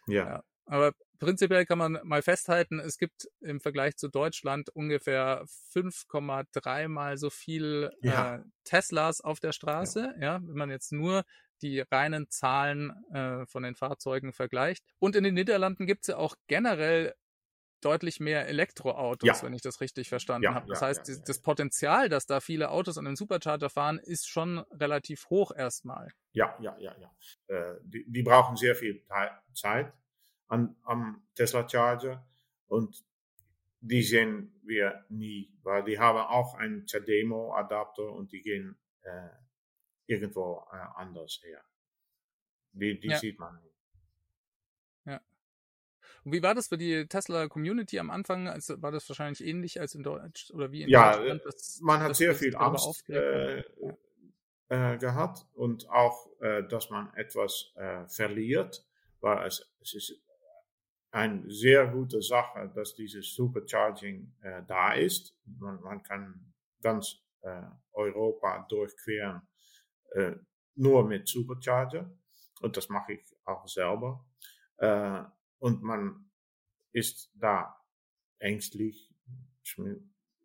Ja. 0.06 0.26
ja. 0.26 0.44
Aber 0.66 0.92
prinzipiell 1.18 1.66
kann 1.66 1.78
man 1.78 1.98
mal 2.04 2.22
festhalten, 2.22 2.78
es 2.78 2.98
gibt 2.98 3.28
im 3.40 3.60
Vergleich 3.60 3.96
zu 3.96 4.08
Deutschland 4.08 4.70
ungefähr 4.70 5.44
5,3 5.74 6.88
mal 6.88 7.16
so 7.16 7.30
viel 7.30 7.90
ja. 8.00 8.36
äh, 8.36 8.42
Teslas 8.64 9.20
auf 9.20 9.40
der 9.40 9.52
Straße. 9.52 10.14
Ja. 10.18 10.22
ja. 10.22 10.40
wenn 10.42 10.56
man 10.56 10.70
jetzt 10.70 10.92
nur 10.92 11.24
die 11.62 11.80
reinen 11.80 12.28
Zahlen 12.28 12.90
äh, 13.12 13.46
von 13.46 13.62
den 13.62 13.74
Fahrzeugen 13.74 14.32
vergleicht. 14.32 14.84
Und 14.98 15.16
in 15.16 15.24
den 15.24 15.34
Niederlanden 15.34 15.86
gibt 15.86 16.02
es 16.02 16.08
ja 16.08 16.16
auch 16.18 16.36
generell 16.46 17.14
deutlich 17.80 18.20
mehr 18.20 18.48
Elektroautos, 18.48 19.26
ja. 19.28 19.42
wenn 19.42 19.52
ich 19.52 19.62
das 19.62 19.80
richtig 19.80 20.08
verstanden 20.08 20.44
ja, 20.44 20.54
habe. 20.54 20.66
Das 20.68 20.80
ja, 20.80 20.88
heißt, 20.88 21.28
das 21.28 21.40
Potenzial, 21.40 22.08
dass 22.08 22.26
da 22.26 22.40
viele 22.40 22.70
Autos 22.70 22.98
an 22.98 23.06
einem 23.06 23.16
Supercharger 23.16 23.70
fahren, 23.70 23.98
ist 23.98 24.28
schon 24.28 24.58
relativ 24.72 25.28
hoch 25.30 25.52
erstmal. 25.54 26.10
Ja, 26.32 26.56
ja, 26.60 26.76
ja, 26.78 26.94
ja. 26.98 27.10
Äh, 27.54 27.78
die, 27.84 28.04
die, 28.08 28.22
brauchen 28.22 28.56
sehr 28.56 28.74
viel 28.74 29.04
Zeit 29.54 29.92
an, 30.48 30.76
am 30.84 31.22
Tesla 31.34 31.68
Charger 31.68 32.26
und 32.68 33.04
die 33.80 34.02
sehen 34.02 34.52
wir 34.62 35.04
nie, 35.08 35.52
weil 35.62 35.84
die 35.84 35.98
haben 35.98 36.18
auch 36.18 36.54
einen 36.54 36.86
CDMO-Adapter 36.86 38.10
und 38.10 38.32
die 38.32 38.42
gehen 38.42 38.76
äh, 39.02 39.28
irgendwo 40.06 40.64
äh, 40.72 40.76
anders 40.96 41.40
her. 41.44 41.62
Die, 42.72 42.98
die 42.98 43.14
sieht 43.14 43.38
man 43.38 43.54
nicht. 43.62 43.76
Und 46.26 46.32
wie 46.32 46.42
war 46.42 46.56
das 46.56 46.66
für 46.66 46.76
die 46.76 47.06
Tesla 47.06 47.46
Community 47.46 48.00
am 48.00 48.10
Anfang? 48.10 48.48
Also 48.48 48.82
war 48.82 48.90
das 48.90 49.08
wahrscheinlich 49.08 49.46
ähnlich 49.46 49.80
als 49.80 49.94
in 49.94 50.02
Deutsch 50.02 50.50
oder 50.50 50.72
wie 50.72 50.82
in 50.82 50.88
ja, 50.88 51.16
Deutschland? 51.16 51.42
Ja, 51.44 51.52
man 51.82 52.00
hat 52.00 52.16
sehr 52.16 52.34
viel 52.34 52.56
Angst 52.56 53.08
äh, 53.08 53.62
äh, 54.68 54.98
gehabt 54.98 55.46
und 55.54 55.88
auch, 55.88 56.28
äh, 56.40 56.64
dass 56.64 56.90
man 56.90 57.14
etwas 57.14 57.70
äh, 57.76 58.08
verliert, 58.08 58.84
weil 59.20 59.46
es, 59.46 59.70
es 59.80 59.94
ist 59.94 60.20
eine 61.16 61.50
sehr 61.50 61.86
gute 61.86 62.20
Sache, 62.22 62.70
dass 62.74 62.94
dieses 62.94 63.34
Supercharging 63.34 64.32
äh, 64.42 64.62
da 64.66 64.92
ist. 64.92 65.36
Man, 65.44 65.80
man 65.80 66.02
kann 66.02 66.54
ganz 66.82 67.16
äh, 67.40 67.62
Europa 67.92 68.66
durchqueren, 68.68 69.42
nur 70.74 71.04
mit 71.04 71.28
Supercharger. 71.28 72.10
Und 72.62 72.76
das 72.76 72.88
mache 72.88 73.14
ich 73.14 73.36
auch 73.44 73.66
selber. 73.66 74.24
Und 75.58 75.82
man 75.82 76.30
ist 76.92 77.30
da 77.34 77.76
ängstlich, 78.38 79.12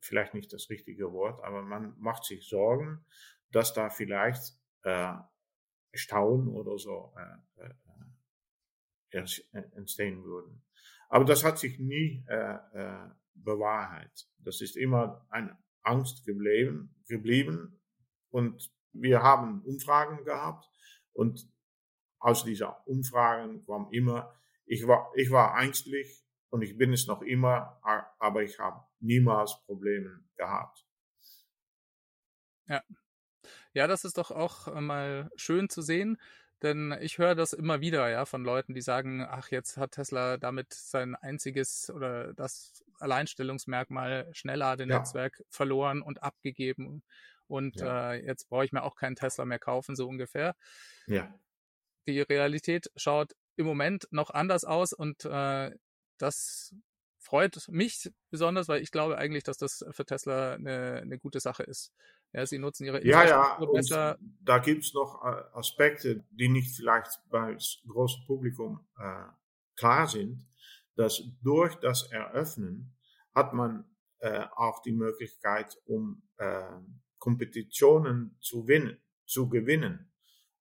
vielleicht 0.02 0.34
nicht 0.34 0.52
das 0.52 0.70
richtige 0.70 1.14
Wort, 1.14 1.42
aber 1.44 1.62
man 1.62 1.94
macht 2.00 2.26
sich 2.26 2.48
Sorgen, 2.48 3.06
dass 3.52 3.74
da 3.74 3.90
vielleicht 3.90 4.58
äh, 4.84 5.14
Stauen 5.94 6.48
oder 6.48 6.78
so 6.78 7.14
äh, 7.18 7.64
äh, 7.64 7.70
äh 7.70 7.91
entstehen 9.12 10.24
würden. 10.24 10.64
Aber 11.10 11.26
das 11.26 11.44
hat 11.44 11.60
sich 11.60 11.80
nie 11.80 12.24
äh, 12.28 12.56
äh, 12.74 13.10
bewahrheit. 13.34 14.28
Das 14.40 14.62
ist 14.62 14.78
immer 14.78 15.26
eine 15.30 15.58
Angst 15.84 16.26
geblieben, 16.26 16.96
geblieben. 17.08 17.82
Und 18.30 18.72
wir 18.94 19.22
haben 19.22 19.62
Umfragen 19.64 20.24
gehabt 20.24 20.70
und 21.14 21.50
aus 22.20 22.44
dieser 22.44 22.88
Umfragen 22.88 23.66
kam 23.66 23.90
immer, 23.92 24.34
ich 24.66 24.88
war, 24.88 25.12
ich 25.16 25.32
war 25.32 25.60
ängstlich 25.62 26.24
und 26.50 26.62
ich 26.62 26.78
bin 26.78 26.94
es 26.94 27.08
noch 27.08 27.22
immer, 27.22 27.80
aber 28.20 28.44
ich 28.44 28.60
habe 28.60 28.86
niemals 29.00 29.62
Probleme 29.66 30.24
gehabt. 30.36 30.86
Ja. 32.68 32.82
Ja, 33.74 33.88
das 33.88 34.04
ist 34.04 34.18
doch 34.18 34.32
auch 34.32 34.74
mal 34.82 35.32
schön 35.36 35.70
zu 35.70 35.82
sehen, 35.82 36.18
denn 36.62 36.96
ich 37.02 37.18
höre 37.18 37.36
das 37.36 37.54
immer 37.54 37.82
wieder, 37.82 38.10
ja, 38.10 38.26
von 38.26 38.44
Leuten, 38.44 38.74
die 38.74 38.82
sagen, 38.82 39.26
ach, 39.28 39.50
jetzt 39.50 39.78
hat 39.78 39.92
Tesla 39.92 40.38
damit 40.38 40.74
sein 40.74 41.16
einziges 41.16 41.90
oder 41.90 42.34
das 42.34 42.84
Alleinstellungsmerkmal 43.00 44.30
Schnellladenetzwerk 44.34 45.40
ja. 45.40 45.46
verloren 45.50 46.02
und 46.02 46.22
abgegeben. 46.24 47.04
Und 47.48 47.82
ja. 47.82 48.14
äh, 48.14 48.26
jetzt 48.26 48.48
brauche 48.48 48.66
ich 48.66 48.72
mir 48.72 48.84
auch 48.84 48.96
keinen 48.96 49.16
Tesla 49.16 49.46
mehr 49.46 49.60
kaufen, 49.60 49.96
so 49.96 50.08
ungefähr. 50.08 50.56
Ja. 51.08 51.34
Die 52.08 52.22
Realität 52.22 52.92
schaut 52.96 53.34
im 53.56 53.66
Moment 53.66 54.08
noch 54.12 54.30
anders 54.30 54.64
aus 54.64 54.94
und 54.94 55.26
äh, 55.26 55.72
das 56.18 56.76
freut 57.20 57.68
mich 57.68 58.12
besonders, 58.30 58.68
weil 58.68 58.82
ich 58.82 58.92
glaube 58.92 59.18
eigentlich, 59.18 59.44
dass 59.44 59.58
das 59.58 59.86
für 59.92 60.06
Tesla 60.06 60.54
eine, 60.54 61.02
eine 61.02 61.20
gute 61.20 61.40
Sache 61.40 61.64
ist. 61.64 61.92
Ja, 62.34 62.46
sie 62.46 62.60
nutzen 62.60 62.86
ihre 62.86 63.00
Infrastruktur 63.00 63.66
ja, 63.66 63.66
ja, 63.66 63.72
besser. 63.74 64.18
Da 64.42 64.60
gibt 64.60 64.86
es 64.86 64.94
noch 64.94 65.22
äh, 65.24 65.44
Aspekte, 65.54 66.24
die 66.32 66.48
nicht 66.48 66.76
vielleicht 66.76 67.20
beim 67.30 67.58
großen 67.88 68.26
Publikum 68.26 68.88
äh, 68.98 69.24
klar 69.76 70.08
sind, 70.08 70.48
dass 70.96 71.22
durch 71.42 71.76
das 71.76 72.10
Eröffnen 72.12 72.96
hat 73.34 73.54
man 73.54 73.86
äh, 74.20 74.46
auch 74.56 74.82
die 74.82 74.92
Möglichkeit, 74.92 75.78
um 75.86 76.24
äh, 76.38 76.64
Kompetitionen 77.18 78.38
zu, 78.40 78.68
winnen, 78.68 79.02
zu 79.26 79.50
gewinnen. 79.50 80.12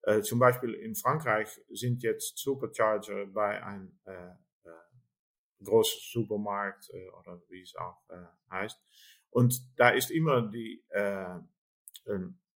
Äh, 0.02 0.22
zum 0.22 0.38
Beispiel 0.38 0.74
in 0.74 0.94
Frankreich 0.94 1.60
sind 1.68 2.02
jetzt 2.02 2.38
Supercharger 2.38 3.26
bei 3.26 3.62
einem 3.62 3.98
äh, 4.04 4.30
äh, 4.64 5.64
großen 5.64 6.00
Supermarkt 6.02 6.90
äh, 6.90 7.08
oder 7.10 7.42
wie 7.48 7.62
es 7.62 7.76
auch 7.76 8.02
äh, 8.08 8.24
heißt. 8.50 8.80
Und 9.30 9.54
da 9.76 9.90
ist 9.90 10.10
immer 10.10 10.42
die 10.50 10.84
äh, 10.88 11.38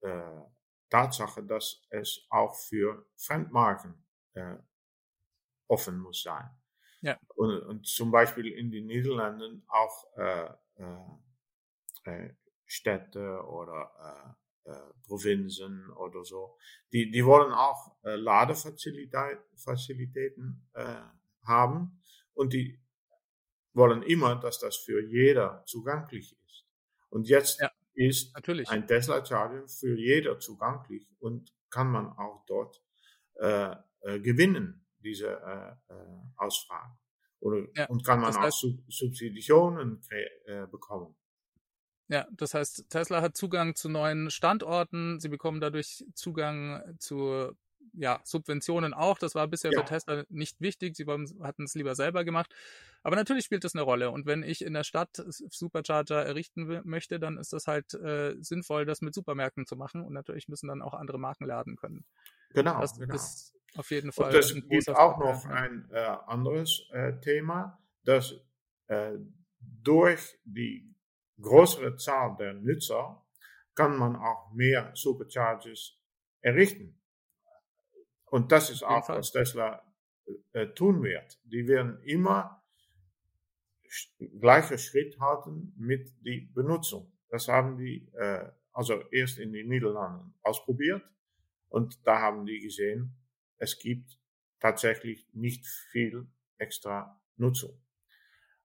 äh, 0.01 0.41
Tatsache, 0.89 1.43
dass 1.43 1.85
es 1.89 2.25
auch 2.29 2.55
für 2.55 3.05
Fremdmarken 3.17 4.05
äh, 4.33 4.57
offen 5.67 5.97
muss 5.97 6.21
sein. 6.21 6.49
Ja. 7.01 7.19
Und, 7.35 7.59
und 7.63 7.87
zum 7.87 8.11
Beispiel 8.11 8.47
in 8.47 8.71
den 8.71 8.85
Niederlanden 8.85 9.65
auch 9.67 10.17
äh, 10.17 10.49
äh, 12.05 12.33
Städte 12.65 13.43
oder 13.45 14.37
äh, 14.65 14.75
Provinzen 15.05 15.89
oder 15.91 16.23
so. 16.23 16.57
Die, 16.91 17.11
die 17.11 17.23
wollen 17.25 17.51
auch 17.51 17.95
äh, 18.03 18.15
Ladefazilitäten 18.15 20.69
äh, 20.73 21.01
haben 21.43 22.01
und 22.33 22.53
die 22.53 22.79
wollen 23.73 24.03
immer, 24.03 24.35
dass 24.35 24.59
das 24.59 24.77
für 24.77 25.03
jeder 25.03 25.63
zugänglich 25.65 26.37
ist. 26.45 26.65
Und 27.09 27.27
jetzt 27.27 27.59
ja, 27.59 27.69
ist 27.93 28.33
natürlich. 28.35 28.69
ein 28.69 28.87
Tesla 28.87 29.25
Charger 29.25 29.67
für 29.67 29.97
jeder 29.97 30.39
zugänglich 30.39 31.07
und 31.19 31.53
kann 31.69 31.91
man 31.91 32.07
auch 32.17 32.43
dort 32.47 32.81
äh, 33.35 33.75
äh, 34.01 34.19
gewinnen, 34.19 34.85
diese 34.99 35.27
äh, 35.27 35.93
äh, 35.93 36.21
Ausfragen. 36.37 36.97
Oder, 37.39 37.67
ja, 37.75 37.87
und 37.87 38.05
kann 38.05 38.21
man 38.21 38.35
auch 38.35 38.51
Sub 38.51 38.79
Subsiditionen 38.87 40.01
äh, 40.45 40.65
bekommen. 40.67 41.15
Ja, 42.09 42.27
das 42.31 42.53
heißt, 42.53 42.89
Tesla 42.89 43.21
hat 43.21 43.35
Zugang 43.35 43.75
zu 43.75 43.89
neuen 43.89 44.29
Standorten, 44.29 45.19
sie 45.19 45.29
bekommen 45.29 45.59
dadurch 45.59 46.05
Zugang 46.13 46.97
zu 46.99 47.51
ja, 47.93 48.19
Subventionen 48.23 48.93
auch. 48.93 49.17
Das 49.17 49.35
war 49.35 49.47
bisher 49.47 49.71
ja. 49.71 49.79
für 49.79 49.85
Tesla 49.85 50.23
nicht 50.29 50.61
wichtig. 50.61 50.95
Sie 50.95 51.05
hatten 51.05 51.63
es 51.63 51.75
lieber 51.75 51.95
selber 51.95 52.23
gemacht. 52.23 52.53
Aber 53.03 53.15
natürlich 53.15 53.45
spielt 53.45 53.63
das 53.63 53.75
eine 53.75 53.81
Rolle. 53.83 54.11
Und 54.11 54.25
wenn 54.25 54.43
ich 54.43 54.63
in 54.63 54.73
der 54.73 54.83
Stadt 54.83 55.23
Supercharger 55.27 56.23
errichten 56.23 56.81
möchte, 56.85 57.19
dann 57.19 57.37
ist 57.37 57.53
das 57.53 57.67
halt 57.67 57.93
äh, 57.93 58.35
sinnvoll, 58.39 58.85
das 58.85 59.01
mit 59.01 59.13
Supermärkten 59.13 59.65
zu 59.65 59.75
machen. 59.75 60.03
Und 60.03 60.13
natürlich 60.13 60.47
müssen 60.47 60.67
dann 60.67 60.81
auch 60.81 60.93
andere 60.93 61.19
Marken 61.19 61.45
laden 61.45 61.75
können. 61.75 62.05
Genau. 62.53 62.79
Das 62.79 62.97
genau. 62.97 63.15
ist 63.15 63.53
auf 63.75 63.91
jeden 63.91 64.11
Fall. 64.11 64.33
Und 64.33 64.39
es 64.39 64.53
gibt 64.53 64.89
auch 64.89 65.17
noch 65.17 65.45
ein 65.45 65.87
äh, 65.91 65.99
anderes 66.27 66.87
äh, 66.91 67.19
Thema, 67.19 67.79
dass 68.03 68.35
äh, 68.87 69.13
durch 69.59 70.39
die 70.45 70.93
größere 71.41 71.95
Zahl 71.97 72.35
der 72.37 72.53
Nutzer 72.53 73.23
kann 73.75 73.97
man 73.97 74.15
auch 74.15 74.51
mehr 74.53 74.91
Superchargers 74.93 75.97
errichten. 76.41 76.99
Und 78.33 78.51
das 78.51 78.71
ist 78.71 78.81
auch, 78.81 79.07
was 79.09 79.31
Tesla 79.31 79.85
äh, 80.53 80.65
tun 80.69 81.03
wird. 81.03 81.39
Die 81.43 81.67
werden 81.67 82.01
immer 82.01 82.63
gleicher 84.39 84.79
Schritt 84.79 85.19
halten 85.19 85.71
mit 85.77 86.11
der 86.25 86.41
Benutzung. 86.51 87.15
Das 87.29 87.47
haben 87.47 87.77
die 87.77 88.11
äh, 88.13 88.49
also 88.71 89.07
erst 89.11 89.37
in 89.37 89.53
den 89.53 89.67
Niederlanden 89.67 90.33
ausprobiert 90.41 91.03
und 91.69 91.99
da 92.07 92.21
haben 92.21 92.47
die 92.47 92.59
gesehen, 92.59 93.15
es 93.57 93.77
gibt 93.77 94.17
tatsächlich 94.59 95.29
nicht 95.33 95.67
viel 95.91 96.25
extra 96.57 97.21
Nutzung. 97.35 97.79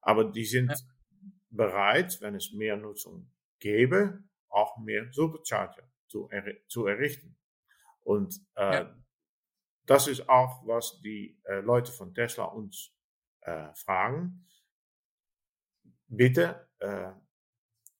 Aber 0.01 0.23
die 0.23 0.45
sind 0.45 0.71
ja. 0.71 0.77
bereit, 1.51 2.19
wenn 2.21 2.33
es 2.33 2.53
mehr 2.53 2.75
Nutzung 2.75 3.31
gäbe, 3.59 4.23
auch 4.47 4.79
mehr 4.79 5.13
Supercharger 5.13 5.87
zu, 6.07 6.27
er 6.31 6.55
zu 6.67 6.87
errichten. 6.87 7.37
Und 8.01 8.33
äh, 8.55 8.73
ja. 8.73 8.95
Das 9.89 10.07
ist 10.07 10.29
auch, 10.29 10.67
was 10.67 11.01
die 11.01 11.41
äh, 11.45 11.61
Leute 11.61 11.91
von 11.91 12.13
Tesla 12.13 12.43
uns 12.43 12.93
äh, 13.41 13.73
fragen. 13.73 14.45
Bitte 16.07 16.69
äh, 16.77 17.11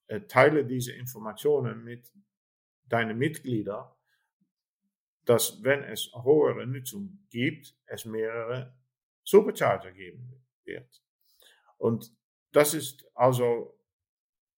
äh, 0.06 0.22
teile 0.28 0.66
diese 0.66 0.94
Informationen 0.94 1.84
mit 1.84 2.14
deinen 2.84 3.18
Mitgliedern, 3.18 3.92
dass 5.26 5.64
wenn 5.64 5.84
es 5.84 6.12
höhere 6.14 6.68
Nutzung 6.68 7.26
gibt, 7.32 7.76
es 7.88 8.06
mehrere 8.06 8.78
Supercharger 9.24 9.92
geben 9.92 10.46
wird. 10.66 11.04
Und 11.78 12.16
das 12.52 12.76
ist 12.76 13.04
also 13.16 13.80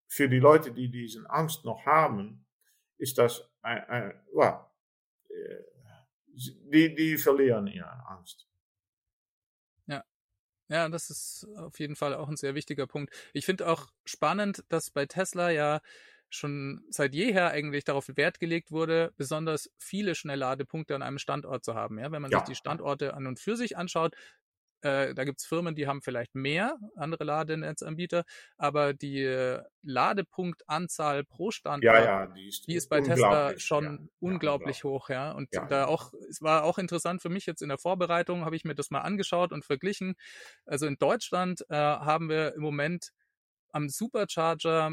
für 0.06 0.28
die 0.28 0.38
Leute, 0.38 0.70
die 0.70 0.90
diesen 0.90 1.26
Angst 1.26 1.64
noch 1.64 1.86
haben, 1.86 2.46
ist 2.98 3.16
das, 3.16 3.50
ein, 3.62 3.84
ein, 3.84 4.26
well, 4.34 4.66
die, 6.34 6.94
die 6.94 7.18
verlieren 7.18 7.66
ihre 7.66 8.06
Angst. 8.06 8.46
Ja. 9.86 10.04
Ja, 10.68 10.88
das 10.88 11.10
ist 11.10 11.46
auf 11.56 11.78
jeden 11.78 11.96
Fall 11.96 12.14
auch 12.14 12.28
ein 12.28 12.36
sehr 12.36 12.54
wichtiger 12.54 12.86
Punkt. 12.86 13.14
Ich 13.32 13.46
finde 13.46 13.68
auch 13.68 13.88
spannend, 14.04 14.64
dass 14.68 14.90
bei 14.90 15.06
Tesla 15.06 15.50
ja 15.50 15.80
schon 16.34 16.84
seit 16.88 17.14
jeher 17.14 17.50
eigentlich 17.50 17.84
darauf 17.84 18.08
Wert 18.16 18.40
gelegt 18.40 18.70
wurde, 18.70 19.12
besonders 19.16 19.70
viele 19.76 20.14
Schnellladepunkte 20.14 20.94
an 20.94 21.02
einem 21.02 21.18
Standort 21.18 21.64
zu 21.64 21.74
haben. 21.74 21.98
Ja, 21.98 22.10
wenn 22.10 22.22
man 22.22 22.30
ja. 22.30 22.38
sich 22.38 22.48
die 22.48 22.54
Standorte 22.54 23.14
an 23.14 23.26
und 23.26 23.38
für 23.38 23.56
sich 23.56 23.76
anschaut, 23.76 24.14
äh, 24.82 25.14
da 25.14 25.24
gibt's 25.24 25.46
Firmen, 25.46 25.74
die 25.74 25.86
haben 25.86 26.02
vielleicht 26.02 26.34
mehr, 26.34 26.76
andere 26.96 27.24
Ladenetzanbieter, 27.24 28.24
aber 28.56 28.94
die 28.94 29.22
äh, 29.22 29.62
Ladepunktanzahl 29.82 31.24
pro 31.24 31.50
Standort, 31.50 31.94
ja, 31.94 32.04
ja, 32.04 32.26
die, 32.26 32.48
ist 32.48 32.66
die 32.66 32.74
ist 32.74 32.88
bei 32.88 33.00
Tesla 33.00 33.58
schon 33.58 33.84
ja, 33.84 33.98
unglaublich 34.20 34.84
hoch, 34.84 35.08
ja. 35.08 35.32
Und 35.32 35.48
da 35.52 35.86
auch, 35.86 36.12
es 36.28 36.42
war 36.42 36.64
auch 36.64 36.78
interessant 36.78 37.22
für 37.22 37.28
mich 37.28 37.46
jetzt 37.46 37.62
in 37.62 37.68
der 37.68 37.78
Vorbereitung, 37.78 38.44
habe 38.44 38.56
ich 38.56 38.64
mir 38.64 38.74
das 38.74 38.90
mal 38.90 39.00
angeschaut 39.00 39.52
und 39.52 39.64
verglichen. 39.64 40.14
Also 40.66 40.86
in 40.86 40.96
Deutschland 40.98 41.64
äh, 41.68 41.74
haben 41.74 42.28
wir 42.28 42.54
im 42.54 42.62
Moment 42.62 43.12
am 43.70 43.88
Supercharger 43.88 44.90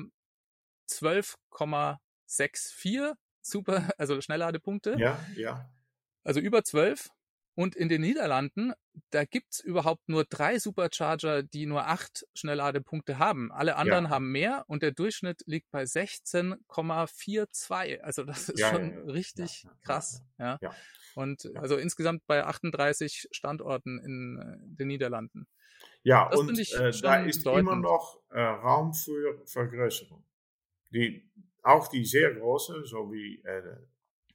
12,64 0.89 3.15
Super, 3.41 3.89
also 3.97 4.21
Schnellladepunkte. 4.21 4.95
Ja, 4.97 5.19
ja. 5.35 5.69
Also 6.23 6.39
über 6.39 6.63
12 6.63 7.09
und 7.59 7.75
in 7.75 7.89
den 7.89 7.99
Niederlanden, 7.99 8.71
da 9.09 9.25
gibt's 9.25 9.59
überhaupt 9.59 10.07
nur 10.07 10.23
drei 10.23 10.59
Supercharger, 10.59 11.43
die 11.43 11.65
nur 11.65 11.87
acht 11.87 12.25
Schnellladepunkte 12.33 13.19
haben. 13.19 13.51
Alle 13.51 13.75
anderen 13.75 14.05
ja. 14.05 14.11
haben 14.11 14.31
mehr 14.31 14.63
und 14.67 14.81
der 14.81 14.91
Durchschnitt 14.91 15.43
liegt 15.45 15.69
bei 15.69 15.83
16,42. 15.83 17.99
Also 17.99 18.23
das 18.23 18.47
ist 18.47 18.61
ja, 18.61 18.69
schon 18.69 18.93
ja, 18.93 19.01
richtig 19.11 19.67
krass. 19.81 20.23
Ja. 20.37 20.57
Und 21.15 21.51
also 21.55 21.75
insgesamt 21.75 22.25
bei 22.27 22.45
38 22.45 23.27
Standorten 23.31 23.99
in 23.99 24.39
äh, 24.39 24.55
den 24.77 24.87
Niederlanden. 24.87 25.45
Ja, 26.03 26.29
das 26.29 26.39
und 26.39 26.57
äh, 26.57 26.91
da 27.01 27.25
ist 27.25 27.39
bedeutend. 27.39 27.67
immer 27.67 27.75
noch 27.75 28.21
äh, 28.29 28.39
Raum 28.39 28.93
für 28.93 29.45
Vergrößerung. 29.45 30.23
Die, 30.91 31.29
auch 31.63 31.89
die 31.89 32.05
sehr 32.05 32.35
große, 32.35 32.85
so 32.85 33.11
wie 33.11 33.41
äh, 33.43 33.75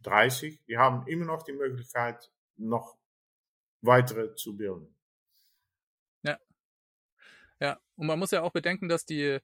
30, 0.02 0.62
die 0.66 0.76
haben 0.76 1.06
immer 1.06 1.24
noch 1.24 1.42
die 1.42 1.54
Möglichkeit, 1.54 2.30
noch 2.58 2.98
weitere 3.84 4.34
zu 4.34 4.56
bilden. 4.56 4.94
Ja. 6.22 6.38
Ja, 7.60 7.80
und 7.96 8.06
man 8.06 8.18
muss 8.18 8.30
ja 8.30 8.42
auch 8.42 8.52
bedenken, 8.52 8.88
dass 8.88 9.06
die 9.06 9.38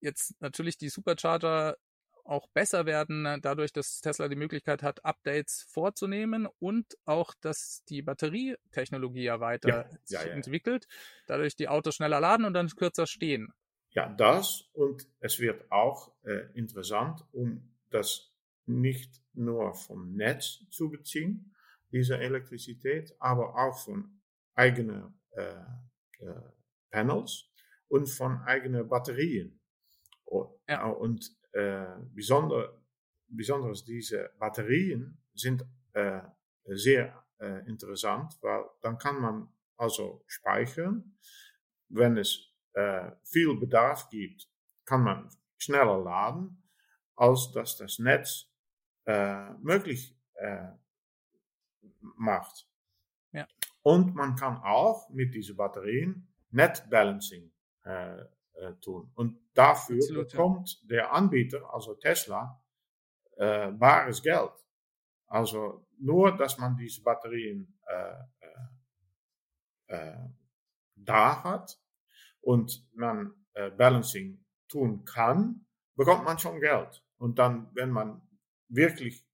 jetzt 0.00 0.40
natürlich 0.40 0.76
die 0.78 0.88
Supercharger 0.88 1.76
auch 2.24 2.48
besser 2.48 2.86
werden, 2.86 3.22
ne, 3.22 3.38
dadurch, 3.40 3.72
dass 3.72 4.00
Tesla 4.00 4.28
die 4.28 4.36
Möglichkeit 4.36 4.82
hat, 4.82 5.04
Updates 5.04 5.66
vorzunehmen 5.68 6.48
und 6.58 6.96
auch, 7.04 7.34
dass 7.40 7.84
die 7.88 8.02
Batterietechnologie 8.02 9.24
ja 9.24 9.40
weiter 9.40 9.68
ja, 9.68 9.90
sich 10.04 10.18
ja, 10.18 10.26
ja, 10.26 10.32
entwickelt, 10.32 10.86
dadurch 11.26 11.54
die 11.54 11.68
Autos 11.68 11.96
schneller 11.96 12.20
laden 12.20 12.46
und 12.46 12.54
dann 12.54 12.68
kürzer 12.68 13.06
stehen. 13.06 13.52
Ja, 13.90 14.08
das 14.08 14.68
und 14.72 15.06
es 15.20 15.38
wird 15.38 15.70
auch 15.70 16.12
äh, 16.24 16.46
interessant, 16.54 17.24
um 17.32 17.70
das 17.90 18.32
nicht 18.66 19.22
nur 19.34 19.74
vom 19.74 20.16
Netz 20.16 20.60
zu 20.70 20.90
beziehen, 20.90 21.53
diese 21.94 22.18
Elektrizität, 22.18 23.14
aber 23.20 23.54
auch 23.54 23.78
von 23.78 24.20
eigenen 24.54 25.20
äh, 25.30 25.54
äh, 26.18 26.40
Panels 26.90 27.48
und 27.88 28.08
von 28.08 28.38
eigenen 28.42 28.88
Batterien. 28.88 29.60
Ja. 30.68 30.86
Und 30.86 31.36
äh, 31.52 31.86
besonder, 32.12 32.82
besonders 33.28 33.84
diese 33.84 34.30
Batterien 34.38 35.22
sind 35.34 35.64
äh, 35.92 36.22
sehr 36.64 37.24
äh, 37.38 37.64
interessant, 37.68 38.36
weil 38.40 38.64
dann 38.82 38.98
kann 38.98 39.20
man 39.20 39.48
also 39.76 40.24
speichern. 40.26 41.16
Wenn 41.88 42.16
es 42.16 42.52
äh, 42.72 43.12
viel 43.22 43.56
Bedarf 43.56 44.08
gibt, 44.08 44.48
kann 44.84 45.02
man 45.02 45.28
schneller 45.58 46.02
laden, 46.02 46.68
als 47.14 47.52
dass 47.52 47.76
das 47.76 48.00
Netz 48.00 48.50
äh, 49.06 49.50
möglich 49.62 50.18
äh, 50.34 50.72
macht. 52.24 52.68
Ja. 53.32 53.46
Und 53.82 54.14
man 54.14 54.36
kann 54.36 54.58
auch 54.58 55.08
mit 55.10 55.34
diesen 55.34 55.56
Batterien 55.56 56.28
Net 56.50 56.88
Balancing 56.88 57.52
äh, 57.84 58.20
äh, 58.54 58.74
tun. 58.80 59.10
Und 59.14 59.40
dafür 59.54 59.96
Absolut, 59.96 60.30
bekommt 60.30 60.80
ja. 60.82 60.88
der 60.88 61.12
Anbieter, 61.12 61.74
also 61.74 61.94
Tesla, 61.94 62.62
äh, 63.36 63.72
bares 63.72 64.22
Geld. 64.22 64.52
Also 65.26 65.86
nur, 65.98 66.36
dass 66.36 66.58
man 66.58 66.76
diese 66.76 67.02
Batterien 67.02 67.76
äh, 67.86 68.14
äh, 69.88 69.96
äh, 69.96 70.28
da 70.94 71.42
hat 71.42 71.78
und 72.40 72.88
man 72.94 73.34
Balancing 73.76 74.44
tun 74.66 75.04
kann, 75.04 75.64
bekommt 75.94 76.24
man 76.24 76.38
schon 76.40 76.60
Geld. 76.60 77.04
Und 77.18 77.38
dann, 77.38 77.70
wenn 77.74 77.90
man 77.90 78.20
wirklich 78.68 79.24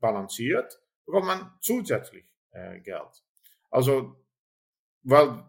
balanciert, 0.00 0.81
bekommt 1.04 1.26
man 1.26 1.52
zusätzlich 1.60 2.24
äh, 2.50 2.80
Geld. 2.80 3.24
Also, 3.70 4.16
weil 5.02 5.44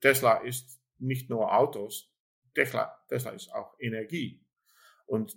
Tesla 0.00 0.38
ist 0.38 0.80
nicht 0.98 1.28
nur 1.28 1.54
Autos, 1.54 2.12
Tesla, 2.54 3.04
Tesla 3.08 3.32
ist 3.32 3.52
auch 3.52 3.78
Energie. 3.78 4.42
Und 5.06 5.36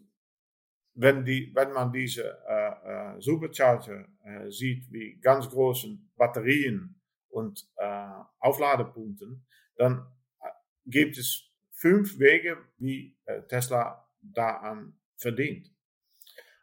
wenn, 0.93 1.23
die, 1.25 1.51
wenn 1.55 1.71
man 1.71 1.91
diese 1.91 2.39
äh, 2.47 3.15
äh, 3.17 3.21
Supercharger 3.21 4.07
äh, 4.23 4.49
sieht, 4.49 4.91
wie 4.91 5.19
ganz 5.19 5.49
großen 5.49 6.11
Batterien 6.15 7.01
und 7.29 7.67
äh, 7.77 8.09
Aufladepunkten, 8.39 9.45
dann 9.75 10.05
äh, 10.41 10.49
gibt 10.85 11.17
es 11.17 11.49
fünf 11.71 12.19
Wege, 12.19 12.57
wie 12.77 13.17
äh, 13.25 13.41
Tesla 13.43 14.07
daran 14.21 14.99
verdient. 15.15 15.71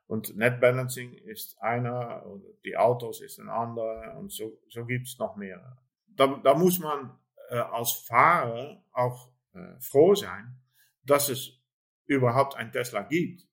Und 0.06 0.36
Net 0.36 0.60
Balancing 0.60 1.14
ist 1.14 1.60
einer, 1.60 2.24
die 2.64 2.76
Autos 2.76 3.20
ist 3.20 3.38
ein 3.38 3.48
anderer 3.48 4.16
und 4.16 4.30
so, 4.30 4.60
so 4.68 4.84
gibt 4.84 5.08
es 5.08 5.18
noch 5.18 5.36
mehr. 5.36 5.78
Da, 6.06 6.28
da 6.42 6.54
muss 6.54 6.78
man 6.78 7.18
äh, 7.50 7.56
als 7.56 7.92
Fahrer 7.92 8.84
auch 8.92 9.32
äh, 9.52 9.80
froh 9.80 10.14
sein, 10.14 10.60
dass 11.02 11.28
es 11.28 11.60
überhaupt 12.06 12.56
ein 12.56 12.70
Tesla 12.70 13.02
gibt. 13.02 13.46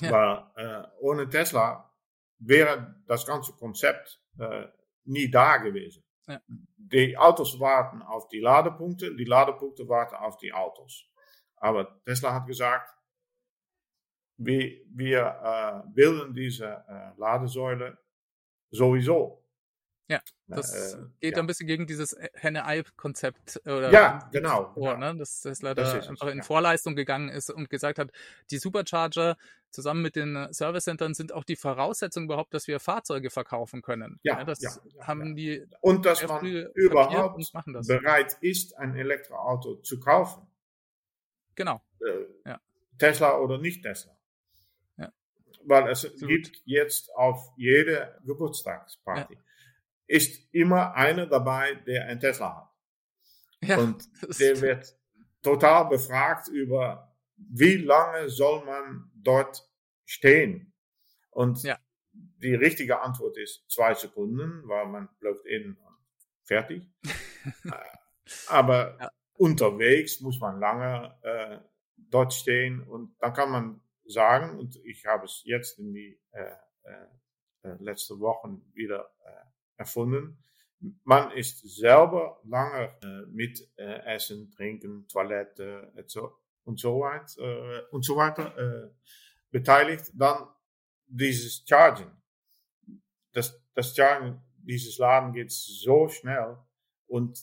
Ja. 0.00 0.10
Weil 0.56 0.64
äh, 0.64 0.88
ohne 1.00 1.28
Tesla 1.28 1.92
wäre 2.38 2.94
das 3.06 3.26
ganze 3.26 3.52
Konzept 3.52 4.20
äh, 4.38 4.66
nie 5.04 5.30
da 5.30 5.56
gewesen. 5.56 6.04
Ja. 6.26 6.40
Die 6.76 7.16
Autos 7.16 7.58
warten 7.58 8.02
auf 8.02 8.28
die 8.28 8.40
Ladepunkte, 8.40 9.14
die 9.16 9.24
Ladepunkte 9.24 9.88
warten 9.88 10.16
auf 10.16 10.36
die 10.36 10.52
Autos. 10.52 11.04
Aber 11.56 12.00
Tesla 12.04 12.34
hat 12.34 12.46
gesagt, 12.46 12.95
wir, 14.38 14.80
wir 14.90 15.84
äh, 15.86 15.88
bilden 15.92 16.34
diese 16.34 16.84
äh, 16.88 17.18
Ladesäule 17.18 17.98
sowieso. 18.70 19.42
Ja, 20.08 20.20
das 20.46 20.94
äh, 20.94 20.98
geht 21.20 21.36
ja. 21.36 21.42
ein 21.42 21.48
bisschen 21.48 21.66
gegen 21.66 21.86
dieses 21.86 22.16
Henne-Ei-Konzept. 22.34 23.60
Ja, 23.64 24.28
genau. 24.30 24.70
Vor, 24.74 24.92
ja. 24.92 24.96
Ne? 24.98 25.18
Dass 25.18 25.40
Tesla 25.40 25.74
da 25.74 25.92
einfach 25.94 26.28
in 26.28 26.38
ja. 26.38 26.44
Vorleistung 26.44 26.94
gegangen 26.94 27.28
ist 27.28 27.50
und 27.50 27.68
gesagt 27.70 27.98
hat, 27.98 28.12
die 28.52 28.58
Supercharger 28.58 29.36
zusammen 29.70 30.02
mit 30.02 30.14
den 30.14 30.52
Service-Centern 30.52 31.14
sind 31.14 31.32
auch 31.32 31.42
die 31.42 31.56
Voraussetzung 31.56 32.24
überhaupt, 32.24 32.54
dass 32.54 32.68
wir 32.68 32.78
Fahrzeuge 32.78 33.30
verkaufen 33.30 33.82
können. 33.82 34.20
Ja, 34.22 34.44
das 34.44 34.80
haben 35.00 35.34
die. 35.34 35.66
Und 35.80 36.06
dass 36.06 36.26
man 36.26 36.46
überhaupt 36.46 37.52
bereit 37.86 38.36
ist, 38.42 38.78
ein 38.78 38.94
Elektroauto 38.94 39.76
zu 39.76 39.98
kaufen. 39.98 40.46
Genau. 41.56 41.82
Äh, 42.44 42.54
Tesla 42.96 43.38
oder 43.38 43.58
nicht 43.58 43.82
Tesla 43.82 44.15
weil 45.66 45.88
es 45.90 46.04
Absolut. 46.04 46.28
gibt 46.28 46.62
jetzt 46.64 47.14
auf 47.14 47.52
jede 47.56 48.18
Geburtstagsparty. 48.24 49.34
Ja. 49.34 49.40
ist 50.06 50.52
immer 50.52 50.94
einer 50.94 51.26
dabei, 51.26 51.74
der 51.74 52.06
ein 52.06 52.20
Tesla 52.20 52.56
hat. 52.56 53.68
Ja, 53.68 53.78
und 53.78 54.04
der 54.40 54.60
wird 54.60 54.96
total 55.42 55.86
befragt 55.86 56.48
über, 56.48 57.14
wie 57.36 57.76
lange 57.76 58.28
soll 58.28 58.64
man 58.64 59.10
dort 59.14 59.68
stehen? 60.04 60.72
Und 61.30 61.62
ja. 61.62 61.78
die 62.12 62.54
richtige 62.54 63.00
Antwort 63.00 63.36
ist 63.36 63.64
zwei 63.68 63.94
Sekunden, 63.94 64.66
weil 64.68 64.86
man 64.86 65.08
pluggt 65.18 65.46
in 65.46 65.76
und 65.76 65.96
fertig. 66.44 66.88
Aber 68.48 68.96
ja. 69.00 69.10
unterwegs 69.34 70.20
muss 70.20 70.40
man 70.40 70.58
lange 70.60 71.14
äh, 71.22 71.58
dort 71.96 72.32
stehen 72.32 72.82
und 72.82 73.16
dann 73.20 73.32
kann 73.32 73.50
man 73.50 73.80
sagen, 74.06 74.58
und 74.58 74.76
ich 74.84 75.04
habe 75.06 75.24
es 75.24 75.42
jetzt 75.44 75.78
in 75.78 75.92
die 75.92 76.20
äh, 76.32 76.54
äh, 76.84 77.68
äh 77.68 77.76
letzten 77.80 78.20
Wochen 78.20 78.62
wieder 78.74 79.10
äh, 79.24 79.80
erfunden, 79.80 80.38
man 81.04 81.30
ist 81.32 81.60
selber 81.76 82.40
lange 82.44 82.94
äh, 83.02 83.26
mit 83.30 83.66
äh, 83.76 84.14
Essen, 84.14 84.50
Trinken, 84.50 85.08
Toilette 85.08 85.92
so, 86.06 86.32
und 86.64 86.78
so 86.78 87.00
weiter, 87.00 87.40
äh, 87.40 87.82
und 87.90 88.04
so 88.04 88.16
weiter 88.16 88.56
äh, 88.58 88.90
beteiligt, 89.50 90.12
dann 90.14 90.48
dieses 91.06 91.64
Charging. 91.66 92.10
Das, 93.32 93.58
das 93.74 93.94
Charging 93.94 94.40
dieses 94.58 94.98
Laden 94.98 95.32
geht 95.32 95.52
so 95.52 96.08
schnell 96.08 96.58
und 97.06 97.38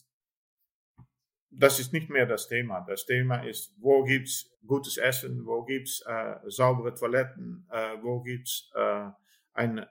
das 1.56 1.80
ist 1.80 1.94
nicht 1.94 2.10
mehr 2.10 2.26
das 2.26 2.48
Thema. 2.48 2.82
Das 2.82 3.06
Thema 3.06 3.44
ist, 3.44 3.76
wo 3.80 4.04
gibt's 4.04 4.52
gutes 4.66 4.98
Essen, 4.98 5.46
wo 5.46 5.64
gibt's 5.64 6.02
äh, 6.06 6.36
saubere 6.48 6.94
Toiletten, 6.94 7.68
äh, 7.72 7.98
wo 8.02 8.22
gibt's 8.22 8.72
äh, 8.76 9.10
ein 9.54 9.78
äh, 9.78 9.86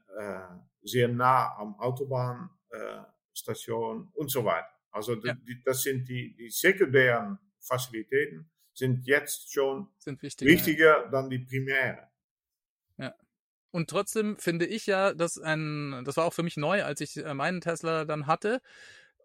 sehr 0.83 1.09
nah 1.09 1.57
am 1.57 1.79
Autobahn 1.79 2.51
äh, 2.71 3.03
und 4.15 4.31
so 4.31 4.45
weiter. 4.45 4.69
Also 4.91 5.15
ja. 5.15 5.35
die, 5.35 5.63
das 5.65 5.83
sind 5.83 6.09
die, 6.09 6.35
die 6.35 6.51
sekundären 6.51 7.39
Facilitäten 7.61 8.51
sind 8.75 9.07
jetzt 9.07 9.53
schon 9.53 9.89
sind 9.99 10.23
wichtiger, 10.23 10.51
wichtiger 10.51 11.05
ja. 11.05 11.09
dann 11.09 11.31
die 11.31 11.39
primäre. 11.39 12.09
Ja. 12.99 13.15
Und 13.71 13.89
trotzdem 13.89 14.37
finde 14.39 14.67
ich 14.67 14.87
ja, 14.87 15.15
dass 15.15 15.39
ein, 15.39 16.03
das 16.05 16.17
war 16.17 16.25
auch 16.25 16.35
für 16.35 16.43
mich 16.43 16.57
neu, 16.57 16.83
als 16.83 17.01
ich 17.01 17.17
äh, 17.17 17.35
meinen 17.35 17.61
Tesla 17.61 18.05
dann 18.05 18.27
hatte, 18.27 18.61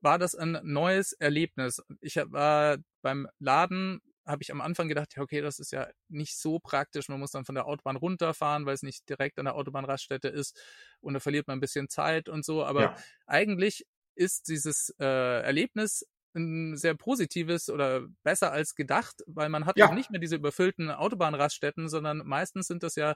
war 0.01 0.19
das 0.19 0.35
ein 0.35 0.59
neues 0.63 1.13
Erlebnis. 1.13 1.81
Ich 2.01 2.15
war 2.15 2.77
beim 3.01 3.27
Laden 3.39 4.01
habe 4.27 4.43
ich 4.43 4.51
am 4.51 4.61
Anfang 4.61 4.89
gedacht, 4.89 5.15
ja, 5.15 5.23
okay, 5.23 5.41
das 5.41 5.57
ist 5.57 5.71
ja 5.71 5.87
nicht 6.09 6.37
so 6.37 6.59
praktisch. 6.59 7.07
Man 7.07 7.19
muss 7.19 7.31
dann 7.31 7.45
von 7.45 7.55
der 7.55 7.65
Autobahn 7.65 7.95
runterfahren, 7.95 8.65
weil 8.65 8.73
es 8.73 8.83
nicht 8.83 9.07
direkt 9.09 9.39
an 9.39 9.45
der 9.45 9.55
Autobahnraststätte 9.55 10.27
ist 10.27 10.59
und 10.99 11.13
da 11.13 11.19
verliert 11.21 11.47
man 11.47 11.57
ein 11.57 11.61
bisschen 11.61 11.87
Zeit 11.87 12.27
und 12.27 12.43
so. 12.43 12.65
Aber 12.65 12.81
ja. 12.81 12.95
eigentlich 13.25 13.87
ist 14.15 14.49
dieses 14.49 14.93
äh, 14.99 15.05
Erlebnis 15.05 16.05
ein 16.35 16.75
sehr 16.75 16.93
positives 16.93 17.69
oder 17.69 18.05
besser 18.23 18.51
als 18.51 18.75
gedacht, 18.75 19.23
weil 19.25 19.49
man 19.49 19.65
hat 19.65 19.77
ja. 19.77 19.91
nicht 19.93 20.11
mehr 20.11 20.19
diese 20.19 20.35
überfüllten 20.35 20.91
Autobahnraststätten, 20.91 21.89
sondern 21.89 22.19
meistens 22.25 22.67
sind 22.67 22.83
das 22.83 22.95
ja 22.95 23.15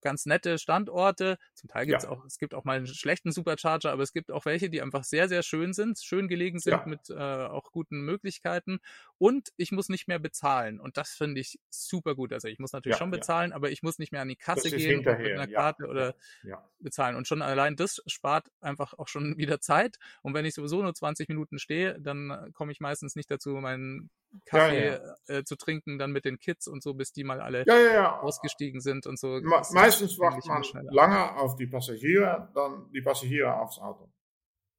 ganz 0.00 0.26
nette 0.26 0.58
Standorte. 0.58 1.38
Zum 1.54 1.68
Teil 1.68 1.86
gibt 1.86 1.98
es 1.98 2.04
ja. 2.04 2.10
auch, 2.10 2.24
es 2.24 2.38
gibt 2.38 2.54
auch 2.54 2.64
mal 2.64 2.76
einen 2.76 2.86
schlechten 2.86 3.32
Supercharger, 3.32 3.92
aber 3.92 4.02
es 4.02 4.12
gibt 4.12 4.30
auch 4.30 4.44
welche, 4.44 4.70
die 4.70 4.82
einfach 4.82 5.04
sehr, 5.04 5.28
sehr 5.28 5.42
schön 5.42 5.72
sind, 5.72 5.98
schön 5.98 6.28
gelegen 6.28 6.58
sind 6.58 6.72
ja. 6.72 6.84
mit 6.86 7.10
äh, 7.10 7.14
auch 7.14 7.72
guten 7.72 8.02
Möglichkeiten. 8.02 8.80
Und 9.18 9.50
ich 9.56 9.72
muss 9.72 9.88
nicht 9.88 10.08
mehr 10.08 10.18
bezahlen. 10.18 10.80
Und 10.80 10.96
das 10.96 11.10
finde 11.10 11.40
ich 11.40 11.58
super 11.70 12.14
gut. 12.14 12.32
Also 12.32 12.48
ich 12.48 12.58
muss 12.58 12.72
natürlich 12.72 12.96
ja, 12.96 12.98
schon 12.98 13.10
bezahlen, 13.10 13.52
aber 13.52 13.70
ich 13.70 13.82
muss 13.82 13.98
nicht 13.98 14.12
mehr 14.12 14.22
an 14.22 14.28
die 14.28 14.36
Kasse 14.36 14.70
gehen 14.70 15.00
mit 15.00 15.08
einer 15.08 15.46
Karte 15.46 15.86
oder 15.86 16.14
bezahlen. 16.78 17.16
Und 17.16 17.28
schon 17.28 17.42
allein 17.42 17.76
das 17.76 18.02
spart 18.06 18.50
einfach 18.60 18.94
auch 18.94 19.08
schon 19.08 19.36
wieder 19.38 19.60
Zeit. 19.60 19.98
Und 20.22 20.34
wenn 20.34 20.44
ich 20.44 20.54
sowieso 20.54 20.82
nur 20.82 20.94
20 20.94 21.28
Minuten 21.28 21.58
stehe, 21.58 22.00
dann 22.00 22.52
komme 22.54 22.72
ich 22.72 22.80
meistens 22.80 23.16
nicht 23.16 23.30
dazu, 23.30 23.50
meinen 23.50 24.10
Kaffee 24.44 24.86
ja, 24.86 25.14
ja. 25.28 25.38
Äh, 25.38 25.44
zu 25.44 25.56
trinken, 25.56 25.98
dann 25.98 26.12
mit 26.12 26.24
den 26.24 26.38
Kids 26.38 26.68
und 26.68 26.82
so, 26.82 26.94
bis 26.94 27.12
die 27.12 27.24
mal 27.24 27.40
alle 27.40 27.64
ja, 27.66 28.20
ausgestiegen 28.20 28.80
sind 28.80 29.06
und 29.06 29.18
so. 29.18 29.40
Me 29.40 29.62
meistens 29.72 30.18
wartet 30.18 30.46
man 30.46 30.62
lange 30.90 31.36
auf 31.36 31.56
die 31.56 31.66
Passagiere, 31.66 32.50
dann 32.54 32.90
die 32.92 33.02
Passagiere 33.02 33.54
aufs 33.54 33.78
Auto. 33.78 34.12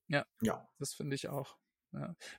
Ja, 0.07 0.25
ja. 0.41 0.67
das 0.79 0.93
finde 0.93 1.15
ich 1.15 1.29
auch. 1.29 1.57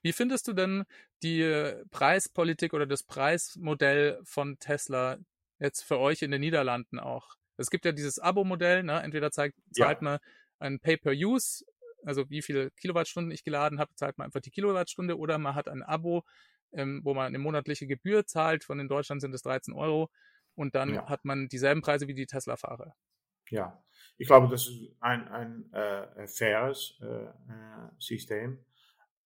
Wie 0.03 0.13
findest 0.13 0.49
du 0.49 0.55
denn 0.55 0.85
die 1.23 1.75
Preispolitik 1.91 2.73
oder 2.73 2.87
das 2.87 3.03
Preismodell 3.03 4.19
von 4.25 4.59
Tesla 4.59 5.19
jetzt 5.59 5.83
für 5.83 5.99
euch 5.99 6.23
in 6.23 6.31
den 6.31 6.41
Niederlanden 6.41 6.99
auch? 6.99 7.37
Es 7.59 7.71
gibt 7.71 7.85
ja 7.85 7.93
dieses 7.93 8.19
Abo-Modell, 8.19 8.83
ne? 8.83 9.03
entweder 9.03 9.31
zeigt, 9.31 9.59
zahlt 9.71 10.01
man 10.01 10.19
ein 10.59 10.81
Pay-per-Use, 10.81 11.65
also 12.05 12.29
wie 12.31 12.43
viele 12.43 12.71
Kilowattstunden 12.73 13.31
ich 13.31 13.45
geladen 13.45 13.79
habe, 13.79 13.95
zahlt 13.95 14.17
man 14.17 14.27
einfach 14.27 14.41
die 14.41 14.51
Kilowattstunde 14.51 15.19
oder 15.19 15.39
man 15.39 15.55
hat 15.55 15.69
ein 15.69 15.83
Abo, 15.83 16.25
ähm, 16.73 17.01
wo 17.05 17.15
man 17.15 17.27
eine 17.27 17.39
monatliche 17.39 17.87
Gebühr 17.87 18.27
zahlt. 18.27 18.65
Von 18.65 18.81
in 18.81 18.89
Deutschland 18.89 19.21
sind 19.21 19.35
es 19.35 19.43
13 19.43 19.75
Euro. 19.75 20.11
Und 20.55 20.75
dann 20.75 20.95
ja. 20.95 21.09
hat 21.09 21.25
man 21.25 21.49
dieselben 21.49 21.81
Preise 21.81 22.09
wie 22.09 22.15
die 22.15 22.27
Tesla-Fahrer. 22.27 22.95
Ja, 23.51 23.83
ich 24.19 24.27
glaube, 24.27 24.49
das 24.49 24.69
ist 24.69 24.97
ein, 25.01 25.29
ein 25.29 25.73
äh, 25.73 26.27
faires 26.27 26.99
äh, 27.01 27.07
äh, 27.07 27.91
System. 27.99 28.59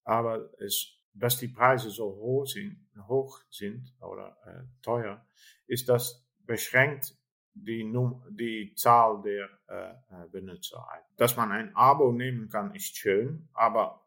Aber 0.04 0.50
es, 0.60 1.00
dass 1.14 1.38
die 1.38 1.48
Preise 1.48 1.90
so 1.90 2.06
hoch 2.16 2.46
sind, 2.46 2.86
hoch 3.08 3.40
sind 3.50 3.92
oder 4.00 4.36
äh, 4.46 4.82
teuer, 4.82 5.26
ist 5.66 5.88
das 5.88 6.24
beschränkt 6.38 7.16
die, 7.54 7.84
Num 7.84 8.22
die 8.30 8.74
Zahl 8.74 9.22
der 9.22 9.48
äh, 9.68 9.90
äh, 9.90 10.28
Benutzer. 10.30 10.86
Dass 11.16 11.36
man 11.36 11.50
ein 11.52 11.74
Abo 11.74 12.12
nehmen 12.12 12.48
kann, 12.48 12.74
ist 12.74 12.96
schön, 12.96 13.48
aber 13.54 14.06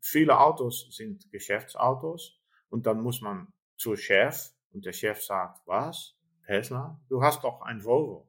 viele 0.00 0.38
Autos 0.38 0.94
sind 0.94 1.30
Geschäftsautos 1.30 2.40
und 2.68 2.86
dann 2.86 3.00
muss 3.00 3.20
man 3.20 3.52
zur 3.76 3.96
Chef 3.96 4.50
und 4.72 4.84
der 4.84 4.92
Chef 4.92 5.22
sagt, 5.22 5.66
was? 5.66 6.16
Tesla? 6.46 7.00
Du 7.08 7.22
hast 7.22 7.42
doch 7.44 7.62
ein 7.62 7.84
Volvo. 7.84 8.28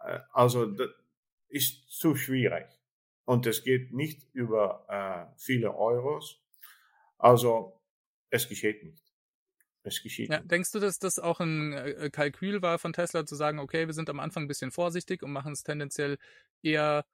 Äh, 0.00 0.20
also 0.32 0.66
das 0.66 0.90
ist 1.48 1.90
zu 1.90 2.14
schwierig. 2.16 2.66
Und 3.24 3.46
es 3.46 3.64
geht 3.64 3.92
nicht 3.92 4.28
über 4.32 4.86
äh, 4.88 5.34
viele 5.38 5.74
Euros. 5.74 6.42
Also 7.18 7.80
es 8.30 8.48
geschieht 8.48 8.82
nicht. 8.84 9.02
Es 9.82 10.02
geschieht. 10.02 10.30
Ja, 10.30 10.40
denkst 10.40 10.72
du, 10.72 10.80
dass 10.80 10.98
das 10.98 11.18
auch 11.18 11.40
ein 11.40 11.72
äh, 11.72 12.10
Kalkül 12.10 12.62
war 12.62 12.78
von 12.78 12.92
Tesla 12.92 13.26
zu 13.26 13.34
sagen, 13.34 13.58
okay, 13.58 13.86
wir 13.86 13.94
sind 13.94 14.10
am 14.10 14.20
Anfang 14.20 14.44
ein 14.44 14.48
bisschen 14.48 14.70
vorsichtig 14.70 15.22
und 15.22 15.32
machen 15.32 15.52
es 15.52 15.62
tendenziell 15.62 16.18
eher 16.62 17.04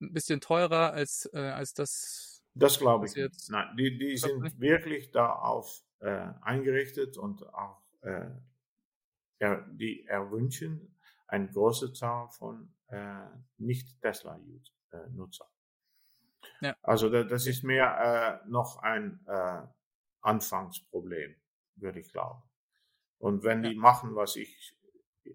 ein 0.00 0.12
bisschen 0.12 0.40
teurer 0.40 0.92
als, 0.92 1.28
äh, 1.32 1.38
als 1.38 1.74
das 1.74 2.33
das 2.54 2.78
glaube 2.78 3.06
ich 3.06 3.14
nicht. 3.14 3.50
Nein, 3.50 3.76
die, 3.76 3.98
die 3.98 4.16
sind 4.16 4.40
nicht. 4.42 4.60
wirklich 4.60 5.10
darauf 5.10 5.82
äh, 6.00 6.28
eingerichtet 6.42 7.16
und 7.16 7.42
auch 7.54 7.82
äh, 8.02 8.30
er, 9.38 9.66
die 9.72 10.06
erwünschen 10.06 10.96
eine 11.26 11.50
große 11.50 11.92
Zahl 11.92 12.28
von 12.28 12.72
äh, 12.88 13.26
Nicht-Tesla-Nutzer. 13.58 15.48
Ja. 16.60 16.76
Also 16.82 17.10
da, 17.10 17.24
das 17.24 17.46
ist 17.46 17.64
mehr 17.64 18.42
äh, 18.44 18.48
noch 18.48 18.78
ein 18.82 19.24
äh, 19.26 19.62
Anfangsproblem, 20.20 21.34
würde 21.76 22.00
ich 22.00 22.12
glauben. 22.12 22.42
Und 23.18 23.42
wenn 23.42 23.64
ja. 23.64 23.70
die 23.70 23.76
machen, 23.76 24.14
was 24.14 24.36
ich 24.36 24.76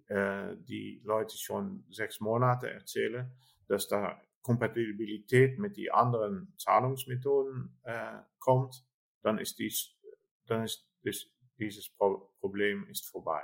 äh, 0.07 0.55
die 0.57 1.01
Leute 1.03 1.37
schon 1.37 1.85
sechs 1.89 2.19
Monate 2.19 2.69
erzähle, 2.69 3.31
dass 3.67 3.87
da 3.87 4.21
Kompatibilität 4.49 5.59
mit 5.59 5.77
die 5.77 5.91
anderen 5.91 6.51
Zahlungsmethoden 6.57 7.77
äh, 7.83 8.17
kommt, 8.39 8.83
dann 9.21 9.37
ist 9.37 9.59
dies, 9.59 9.95
dann 10.47 10.63
ist 10.63 10.89
dies, 11.03 11.29
dieses 11.59 11.87
Pro 11.89 12.31
Problem 12.39 12.87
ist 12.87 13.05
vorbei. 13.05 13.43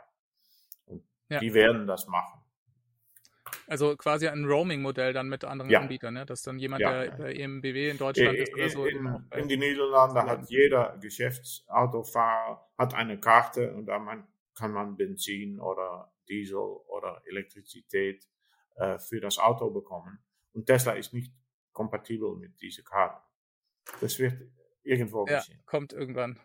Und 0.88 1.04
ja. 1.30 1.40
die 1.40 1.54
werden 1.54 1.86
das 1.86 2.08
machen. 2.08 2.42
Also 3.68 3.96
quasi 3.96 4.28
ein 4.28 4.46
Roaming-Modell 4.46 5.14
dann 5.14 5.30
mit 5.30 5.44
anderen 5.44 5.70
ja. 5.70 5.82
Anbietern, 5.82 6.16
ne? 6.16 6.26
dass 6.26 6.42
dann 6.42 6.58
jemand, 6.58 6.82
ja. 6.82 7.04
der 7.04 7.12
bei 7.12 7.34
EMBW 7.36 7.92
in 7.92 7.98
Deutschland 8.00 8.40
ist 8.40 8.56
oder 8.56 8.70
so. 8.70 8.86
In, 8.88 9.30
in 9.36 9.48
die 9.48 9.58
Niederlande 9.58 10.24
hat 10.24 10.50
jeder 10.50 10.98
Geschäftsautofahrer 11.00 12.68
hat 12.80 12.96
eine 12.96 13.20
Karte 13.20 13.76
und 13.76 13.86
da 13.86 14.00
man, 14.00 14.28
kann 14.56 14.72
man 14.72 14.98
Benzin 14.98 15.60
oder 15.60 16.12
Diesel 16.28 16.58
oder 16.58 17.22
Elektrizität 17.26 18.28
äh, 18.78 18.98
für 18.98 19.20
das 19.20 19.38
Auto 19.38 19.70
bekommen. 19.70 20.18
Und 20.56 20.66
Tesla 20.66 20.94
ist 20.94 21.14
nicht 21.14 21.34
kompatibel 21.74 22.36
mit 22.36 22.60
dieser 22.62 22.82
Karte. 22.82 23.22
Das 24.00 24.18
wird 24.18 24.42
irgendwo 24.84 25.28
ja, 25.28 25.40
geschehen. 25.40 25.62
kommt 25.66 25.94
irgendwann. 25.94 26.40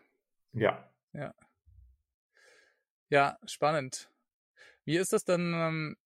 Ja. 0.51 0.91
Ja. 1.13 1.33
Ja, 3.09 3.39
spannend. 3.45 4.09
Wie 4.83 4.97
ist 4.97 5.13
das 5.13 5.23
dann 5.23 5.53
ähm, 5.53 5.97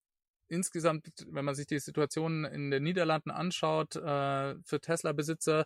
insgesamt, 0.47 1.25
wenn 1.27 1.45
man 1.45 1.55
sich 1.55 1.65
die 1.65 1.79
Situation 1.79 2.45
in 2.45 2.71
den 2.71 2.83
Niederlanden 2.83 3.31
anschaut, 3.31 3.95
äh, 3.95 4.55
für 4.63 4.79
Tesla-Besitzer, 4.79 5.65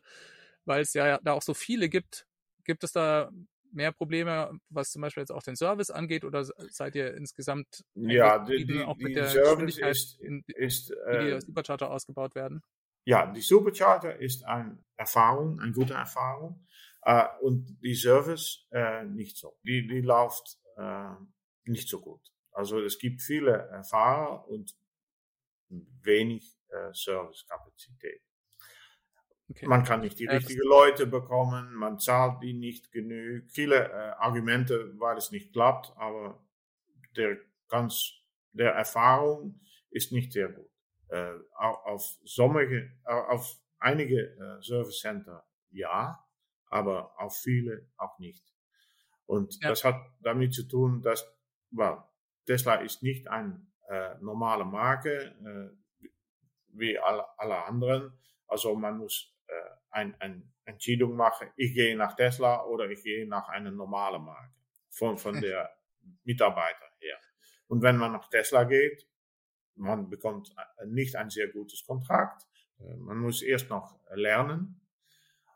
weil 0.65 0.81
es 0.81 0.93
ja 0.93 1.19
da 1.21 1.33
auch 1.33 1.41
so 1.41 1.53
viele 1.53 1.89
gibt, 1.89 2.25
gibt 2.63 2.83
es 2.83 2.93
da 2.93 3.31
mehr 3.71 3.91
Probleme, 3.91 4.59
was 4.69 4.91
zum 4.91 5.01
Beispiel 5.01 5.21
jetzt 5.21 5.31
auch 5.31 5.43
den 5.43 5.55
Service 5.55 5.89
angeht, 5.89 6.23
oder 6.23 6.43
seid 6.43 6.95
ihr 6.95 7.13
insgesamt 7.15 7.83
ja, 7.95 8.39
die, 8.39 8.65
die, 8.65 8.81
auch 8.83 8.97
mit 8.97 9.15
der 9.15 9.29
Service 9.29 9.77
ist, 9.77 10.19
in, 10.19 10.43
ist, 10.47 10.91
äh, 10.91 11.19
wie 11.19 11.33
die 11.33 11.41
Supercharger 11.41 11.91
ausgebaut 11.91 12.35
werden? 12.35 12.61
ja, 13.09 13.25
die 13.25 13.41
Supercharger 13.41 14.17
ist 14.17 14.45
eine 14.45 14.77
Erfahrung, 14.95 15.59
eine 15.59 15.71
gute 15.71 15.95
Erfahrung. 15.95 16.67
Äh, 17.01 17.25
und 17.41 17.79
die 17.81 17.95
Service 17.95 18.67
äh, 18.69 19.03
nicht 19.03 19.35
so. 19.35 19.57
Die, 19.63 19.87
die 19.87 20.01
läuft 20.01 20.59
äh, 20.77 21.15
nicht 21.65 21.89
so 21.89 22.01
gut. 22.01 22.21
Also 22.51 22.79
es 22.79 22.99
gibt 22.99 23.21
viele 23.23 23.83
Fahrer 23.89 24.47
und 24.47 24.75
wenig 25.69 26.59
äh, 26.67 26.93
Servicekapazität. 26.93 28.21
Okay. 29.49 29.65
Man 29.65 29.83
kann 29.83 30.01
nicht 30.01 30.19
die 30.19 30.27
richtigen 30.27 30.67
Leute 30.67 31.07
bekommen, 31.07 31.73
man 31.73 31.97
zahlt 31.97 32.43
die 32.43 32.53
nicht 32.53 32.91
genug. 32.91 33.49
Viele 33.49 33.89
äh, 33.89 34.11
Argumente, 34.19 34.93
weil 34.99 35.17
es 35.17 35.31
nicht 35.31 35.53
klappt, 35.53 35.91
aber 35.97 36.39
der 37.15 37.37
ganz 37.67 38.13
der 38.51 38.73
Erfahrung 38.73 39.59
ist 39.89 40.11
nicht 40.11 40.33
sehr 40.33 40.49
gut. 40.49 40.69
Äh, 41.07 41.33
auf, 41.55 42.17
sommige, 42.23 42.91
auf 43.03 43.57
einige 43.79 44.19
äh, 44.19 44.61
Service 44.61 44.99
Center 44.99 45.43
ja, 45.71 46.23
aber 46.67 47.19
auf 47.19 47.37
viele 47.37 47.87
auch 47.97 48.19
nicht. 48.19 48.43
Und 49.25 49.61
ja. 49.61 49.69
das 49.69 49.83
hat 49.83 49.99
damit 50.21 50.53
zu 50.53 50.67
tun, 50.67 51.01
dass 51.01 51.25
well, 51.71 52.03
Tesla 52.45 52.75
ist 52.75 53.03
nicht 53.03 53.27
eine 53.27 53.65
äh, 53.87 54.15
normale 54.21 54.65
Marke 54.65 55.35
äh, 55.43 56.07
wie 56.73 56.97
alle, 56.99 57.25
alle 57.37 57.63
anderen. 57.65 58.13
Also 58.47 58.75
man 58.75 58.97
muss 58.97 59.35
äh, 59.49 59.69
eine 59.91 60.21
ein 60.21 60.53
Entscheidung 60.65 61.15
machen, 61.15 61.49
ich 61.55 61.73
gehe 61.73 61.97
nach 61.97 62.15
Tesla 62.15 62.63
oder 62.65 62.89
ich 62.89 63.03
gehe 63.03 63.27
nach 63.27 63.49
einer 63.49 63.71
normalen 63.71 64.23
Marke 64.23 64.53
von, 64.89 65.17
von 65.17 65.41
der 65.41 65.69
Mitarbeiter 66.23 66.85
her. 66.99 67.17
Und 67.67 67.81
wenn 67.81 67.97
man 67.97 68.13
nach 68.13 68.29
Tesla 68.29 68.63
geht, 68.63 69.07
man 69.75 70.09
bekommt 70.09 70.53
nicht 70.85 71.15
ein 71.15 71.29
sehr 71.29 71.47
gutes 71.47 71.85
Kontrakt. 71.85 72.43
Äh, 72.79 72.95
man 72.97 73.17
muss 73.17 73.41
erst 73.41 73.69
noch 73.69 73.99
lernen. 74.13 74.81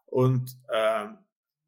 Und 0.06 0.58
äh, 0.69 1.08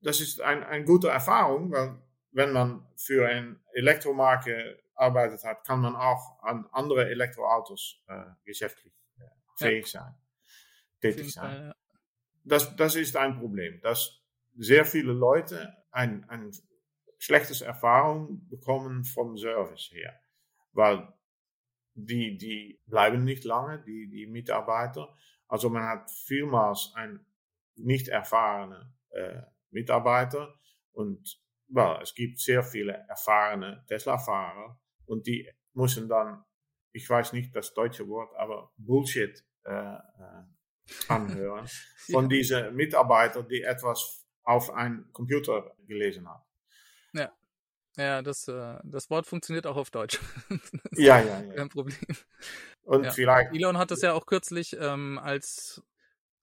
das 0.02 0.22
ist 0.22 0.42
eine 0.42 0.68
ein 0.68 0.86
gute 0.86 1.10
Erfahrung, 1.10 1.72
weil 1.72 2.00
wenn 2.32 2.52
man 2.52 2.88
für 2.96 3.28
eine 3.28 3.60
Elektromarke 3.74 4.84
arbeitet 4.94 5.44
hat, 5.44 5.66
kann 5.66 5.82
man 5.82 5.96
auch 5.96 6.42
an 6.44 6.68
andere 6.72 7.10
Elektroautos 7.10 8.04
äh, 8.08 8.26
geschäftlich 8.44 8.94
äh, 9.20 9.24
fähig 9.56 9.92
ja. 9.94 10.02
sein, 10.02 10.16
tätig 11.02 11.34
sein. 11.34 11.74
Das, 12.46 12.76
das 12.76 12.96
ist 12.96 13.18
ein 13.18 13.40
Problem, 13.40 13.82
dass 13.82 14.22
sehr 14.56 14.86
viele 14.86 15.14
Leute 15.14 15.76
ein, 15.92 16.24
ein 16.30 16.52
schlechtes 17.18 17.62
Erfahrung 17.62 18.48
bekommen 18.48 19.04
vom 19.04 19.38
Service 19.38 19.90
her, 19.92 20.20
weil 20.72 21.12
die, 21.96 22.38
die 22.38 22.82
bleiben 22.86 23.24
nicht 23.24 23.44
lange, 23.46 23.82
die, 23.84 24.08
die 24.10 24.28
Mitarbeiter. 24.28 25.16
Also 25.48 25.70
man 25.70 25.84
hat 25.84 26.12
vielmals 26.12 26.92
ein 26.96 27.26
nicht 27.76 28.08
erfahrene 28.08 28.94
äh, 29.10 29.42
Mitarbeiter 29.72 30.60
und 30.92 31.42
well, 31.68 32.00
es 32.02 32.14
gibt 32.14 32.40
sehr 32.40 32.64
viele 32.64 32.94
erfahrene 33.10 33.84
Tesla-Fahrer 33.88 34.80
und 35.06 35.28
die 35.28 35.50
müssen 35.74 36.08
dann, 36.08 36.44
ich 36.92 37.10
weiß 37.10 37.34
nicht 37.34 37.56
das 37.56 37.74
deutsche 37.74 38.08
Wort, 38.08 38.34
aber 38.38 38.72
Bullshit 38.78 39.44
äh, 39.66 39.72
äh, 39.74 40.44
anhören 41.08 41.68
von 42.12 42.30
diesen 42.30 42.76
Mitarbeitern, 42.76 43.48
die 43.48 43.64
etwas 43.64 44.26
auf 44.44 44.72
einem 44.72 45.12
Computer 45.12 45.76
gelesen 45.88 46.28
haben. 46.28 46.44
Ja. 47.14 47.32
Ja, 47.98 48.22
das, 48.22 48.48
äh, 48.48 48.78
das 48.84 49.10
Wort 49.10 49.26
funktioniert 49.26 49.66
auch 49.66 49.78
auf 49.78 49.90
Deutsch. 49.90 50.20
ja, 50.92 51.20
ja, 51.20 51.42
ja. 51.42 51.54
Kein 51.54 51.70
Problem. 51.70 51.98
Und 52.84 53.06
ja. 53.06 53.12
vielleicht. 53.12 53.54
Elon 53.54 53.78
hat 53.78 53.92
das 53.92 54.02
ja 54.02 54.14
auch 54.14 54.26
kürzlich 54.26 54.76
ähm, 54.80 55.18
als 55.18 55.82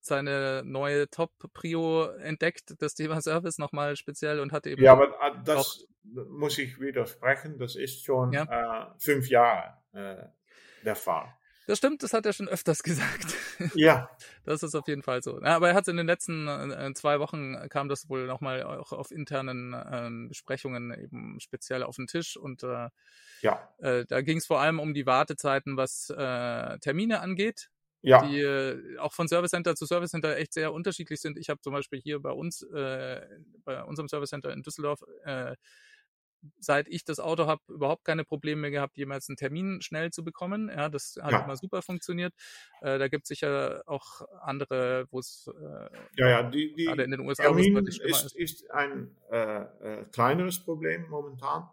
seine 0.01 0.63
neue 0.65 1.09
Top-Prio 1.09 2.07
entdeckt, 2.07 2.75
das 2.79 2.95
Thema 2.95 3.21
Service 3.21 3.57
nochmal 3.57 3.95
speziell 3.95 4.39
und 4.39 4.51
hat 4.51 4.67
eben. 4.67 4.83
Ja, 4.83 4.93
aber 4.93 5.09
äh, 5.21 5.31
das 5.45 5.87
muss 6.03 6.57
ich 6.57 6.79
widersprechen, 6.79 7.57
das 7.57 7.75
ist 7.75 8.03
schon 8.03 8.33
ja. 8.33 8.43
äh, 8.43 8.93
fünf 8.97 9.29
Jahre 9.29 9.77
äh, 9.93 10.25
der 10.83 10.95
Fall. 10.95 11.33
Das 11.67 11.77
stimmt, 11.77 12.03
das 12.03 12.13
hat 12.13 12.25
er 12.25 12.33
schon 12.33 12.47
öfters 12.47 12.83
gesagt. 12.83 13.35
Ja. 13.75 14.09
Das 14.45 14.63
ist 14.63 14.75
auf 14.75 14.87
jeden 14.87 15.03
Fall 15.03 15.23
so. 15.23 15.41
Ja, 15.41 15.55
aber 15.55 15.69
er 15.69 15.75
hat 15.75 15.87
in 15.87 15.97
den 15.97 16.07
letzten 16.07 16.47
äh, 16.47 16.93
zwei 16.93 17.19
Wochen 17.19 17.55
kam 17.69 17.89
das 17.89 18.09
wohl 18.09 18.27
nochmal 18.27 18.63
auch 18.63 18.91
auf 18.91 19.11
internen 19.11 19.73
äh, 19.73 20.27
Besprechungen 20.27 20.91
eben 20.93 21.39
speziell 21.39 21.83
auf 21.83 21.95
den 21.95 22.07
Tisch 22.07 22.37
und 22.37 22.63
äh, 22.63 22.89
ja. 23.41 23.69
Äh, 23.79 24.05
da 24.07 24.21
ging 24.21 24.37
es 24.37 24.45
vor 24.45 24.61
allem 24.61 24.79
um 24.79 24.93
die 24.93 25.05
Wartezeiten, 25.05 25.77
was 25.77 26.09
äh, 26.09 26.79
Termine 26.79 27.19
angeht 27.21 27.69
ja. 28.03 28.21
die 28.21 28.39
äh, 28.39 28.97
auch 28.99 29.13
von 29.13 29.27
Service 29.27 29.51
Center 29.51 29.75
zu 29.75 29.85
Service 29.85 30.11
Center 30.11 30.37
echt 30.37 30.53
sehr 30.53 30.73
unterschiedlich 30.73 31.21
sind. 31.21 31.37
Ich 31.37 31.49
habe 31.49 31.61
zum 31.61 31.73
Beispiel 31.73 31.99
hier 32.01 32.21
bei 32.21 32.31
uns, 32.31 32.61
äh, 32.61 33.21
bei 33.63 33.81
unserem 33.83 34.09
Service 34.09 34.29
Center 34.29 34.51
in 34.51 34.61
Düsseldorf, 34.61 35.01
äh, 35.23 35.55
seit 36.59 36.87
ich 36.87 37.05
das 37.05 37.19
Auto 37.19 37.47
habe, 37.47 37.61
überhaupt 37.67 38.05
keine 38.05 38.23
Probleme 38.23 38.61
mehr 38.61 38.71
gehabt, 38.71 38.97
jemals 38.97 39.29
einen 39.29 39.37
Termin 39.37 39.81
schnell 39.81 40.11
zu 40.11 40.23
bekommen. 40.23 40.69
Ja, 40.69 40.89
das 40.89 41.17
hat 41.21 41.31
ja. 41.31 41.43
immer 41.43 41.57
super 41.57 41.81
funktioniert. 41.81 42.33
Äh, 42.81 42.99
da 42.99 43.07
gibt 43.07 43.23
es 43.23 43.29
sicher 43.29 43.83
auch 43.85 44.21
andere, 44.41 45.07
wo 45.11 45.19
es 45.19 45.49
äh, 45.53 45.89
ja, 46.17 46.29
ja, 46.29 46.43
die, 46.43 46.73
die 46.75 46.85
gerade 46.85 47.03
in 47.03 47.11
den 47.11 47.21
USA 47.21 47.43
Termin 47.43 47.85
ist, 47.85 48.01
ist, 48.01 48.35
ist 48.35 48.71
ein 48.71 49.15
äh, 49.31 49.61
äh, 49.61 50.05
kleineres 50.11 50.59
Problem 50.59 51.07
momentan. 51.09 51.69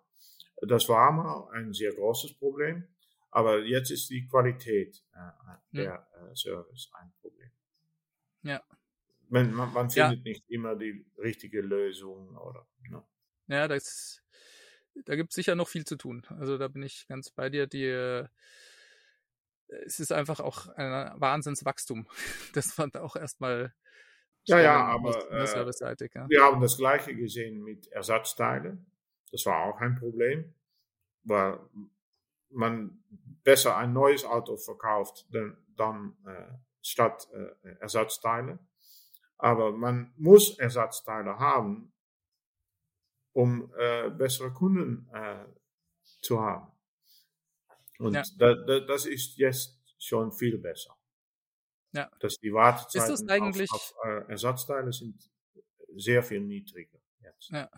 Das 0.62 0.88
war 0.88 1.10
mal 1.12 1.48
ein 1.52 1.72
sehr 1.72 1.92
großes 1.92 2.34
Problem. 2.34 2.84
Aber 3.30 3.60
jetzt 3.60 3.90
ist 3.90 4.10
die 4.10 4.26
Qualität 4.26 5.04
äh, 5.14 5.56
der 5.72 6.06
hm. 6.12 6.34
Service 6.34 6.90
ein 6.94 7.12
Problem. 7.20 7.50
Ja. 8.42 8.62
Man, 9.28 9.52
man, 9.52 9.72
man 9.72 9.90
findet 9.90 10.24
nicht 10.24 10.50
immer 10.50 10.74
die 10.74 11.06
richtige 11.16 11.60
Lösung 11.60 12.36
oder. 12.36 12.66
Ne? 12.88 13.02
Ja, 13.46 13.68
das, 13.68 14.22
da 15.04 15.16
gibt 15.16 15.30
es 15.30 15.34
sicher 15.34 15.54
noch 15.54 15.68
viel 15.68 15.84
zu 15.84 15.96
tun. 15.96 16.26
Also 16.38 16.58
da 16.58 16.68
bin 16.68 16.82
ich 16.82 17.06
ganz 17.08 17.30
bei 17.30 17.48
dir. 17.48 17.66
Die, 17.66 17.84
äh, 17.84 18.26
es 19.86 20.00
ist 20.00 20.12
einfach 20.12 20.40
auch 20.40 20.68
ein 20.68 21.20
Wahnsinnswachstum. 21.20 22.06
Das 22.54 22.72
fand 22.72 22.96
auch 22.96 23.16
erstmal. 23.16 23.74
Ja, 24.44 24.58
ja, 24.58 24.84
aber 24.86 25.30
äh, 25.30 25.44
ja. 25.44 26.28
wir 26.28 26.42
haben 26.42 26.60
das 26.60 26.78
gleiche 26.78 27.14
gesehen 27.14 27.62
mit 27.62 27.88
Ersatzteilen. 27.88 28.90
Das 29.30 29.44
war 29.46 29.64
auch 29.64 29.80
ein 29.80 29.96
Problem, 29.96 30.54
weil 31.22 31.60
man 32.48 33.04
besser 33.44 33.76
ein 33.76 33.92
neues 33.92 34.24
Auto 34.24 34.56
verkauft 34.56 35.26
dann, 35.30 35.56
dann 35.76 36.16
äh, 36.26 36.52
statt 36.82 37.28
äh, 37.32 37.68
Ersatzteile. 37.80 38.58
Aber 39.36 39.72
man 39.72 40.12
muss 40.16 40.58
Ersatzteile 40.58 41.38
haben, 41.38 41.92
um 43.32 43.72
äh, 43.76 44.10
bessere 44.10 44.52
Kunden 44.52 45.08
äh, 45.12 45.44
zu 46.20 46.40
haben. 46.40 46.72
Und 47.98 48.14
ja. 48.14 48.22
da, 48.38 48.54
da, 48.54 48.80
das 48.80 49.06
ist 49.06 49.36
jetzt 49.36 49.78
schon 49.98 50.32
viel 50.32 50.58
besser. 50.58 50.96
Ja. 51.92 52.10
Dass 52.20 52.36
die 52.36 52.52
Wartezeiten 52.52 53.12
ist 53.12 53.22
das 53.22 53.28
eigentlich 53.28 53.70
auf, 53.70 53.94
auf 53.98 54.06
äh, 54.06 54.30
Ersatzteile 54.30 54.92
sind 54.92 55.30
sehr 55.96 56.22
viel 56.22 56.40
niedriger 56.40 57.00
jetzt. 57.20 57.50
Ja. 57.50 57.70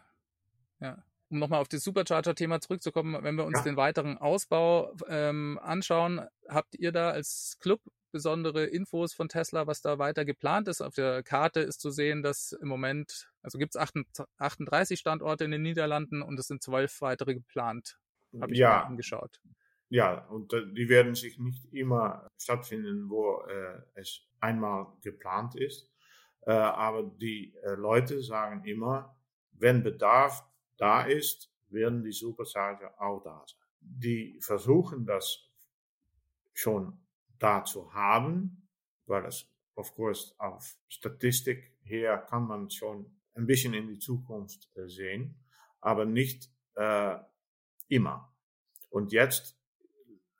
Ja 0.80 1.04
um 1.32 1.38
nochmal 1.38 1.60
auf 1.60 1.68
das 1.68 1.82
Supercharger-Thema 1.82 2.60
zurückzukommen, 2.60 3.24
wenn 3.24 3.36
wir 3.36 3.44
uns 3.44 3.58
ja. 3.58 3.64
den 3.64 3.76
weiteren 3.76 4.18
Ausbau 4.18 4.94
ähm, 5.08 5.58
anschauen, 5.62 6.20
habt 6.46 6.74
ihr 6.76 6.92
da 6.92 7.10
als 7.10 7.56
Club 7.58 7.80
besondere 8.12 8.66
Infos 8.66 9.14
von 9.14 9.28
Tesla, 9.28 9.66
was 9.66 9.80
da 9.80 9.98
weiter 9.98 10.24
geplant 10.24 10.68
ist? 10.68 10.80
Auf 10.80 10.94
der 10.94 11.22
Karte 11.22 11.60
ist 11.60 11.80
zu 11.80 11.90
sehen, 11.90 12.22
dass 12.22 12.52
im 12.52 12.68
Moment, 12.68 13.30
also 13.42 13.58
gibt 13.58 13.74
es 13.74 13.80
38 14.38 15.00
Standorte 15.00 15.44
in 15.44 15.50
den 15.50 15.62
Niederlanden 15.62 16.22
und 16.22 16.38
es 16.38 16.46
sind 16.46 16.62
zwölf 16.62 17.00
weitere 17.00 17.34
geplant. 17.34 17.98
Habe 18.40 18.52
ich 18.52 18.58
ja. 18.58 18.68
mal 18.68 18.82
angeschaut. 18.84 19.40
Ja, 19.88 20.26
und 20.28 20.52
äh, 20.54 20.66
die 20.72 20.88
werden 20.88 21.14
sich 21.14 21.38
nicht 21.38 21.72
immer 21.72 22.30
stattfinden, 22.38 23.10
wo 23.10 23.42
äh, 23.42 23.82
es 23.94 24.22
einmal 24.40 24.86
geplant 25.02 25.54
ist. 25.54 25.90
Äh, 26.46 26.52
aber 26.52 27.02
die 27.02 27.54
äh, 27.62 27.74
Leute 27.74 28.22
sagen 28.22 28.64
immer, 28.64 29.14
wenn 29.52 29.82
Bedarf 29.82 30.44
da 30.78 31.02
ist, 31.02 31.52
werden 31.68 32.02
die 32.02 32.12
Supercharger 32.12 32.94
auch 33.00 33.22
da 33.22 33.44
sein. 33.46 33.58
Die 33.80 34.38
versuchen 34.40 35.04
das 35.04 35.48
schon 36.54 37.01
da 37.42 37.64
zu 37.64 37.92
haben, 37.92 38.68
weil 39.06 39.22
das, 39.22 39.48
of 39.74 39.94
course, 39.94 40.34
auf 40.38 40.76
Statistik 40.88 41.76
her 41.82 42.18
kann 42.18 42.46
man 42.46 42.70
schon 42.70 43.18
ein 43.34 43.46
bisschen 43.46 43.74
in 43.74 43.88
die 43.88 43.98
Zukunft 43.98 44.70
äh, 44.76 44.88
sehen, 44.88 45.34
aber 45.80 46.04
nicht 46.04 46.50
äh, 46.74 47.16
immer. 47.88 48.32
Und 48.90 49.12
jetzt 49.12 49.58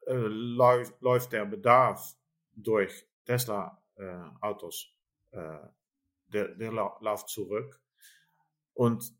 äh, 0.06 0.14
läuft, 0.14 1.00
läuft 1.00 1.32
der 1.32 1.46
Bedarf 1.46 2.16
durch 2.52 3.06
Tesla-Autos, 3.24 4.94
äh, 5.30 5.58
der, 6.26 6.48
der 6.54 6.72
läuft 6.72 7.28
zurück. 7.28 7.80
Und 8.74 9.14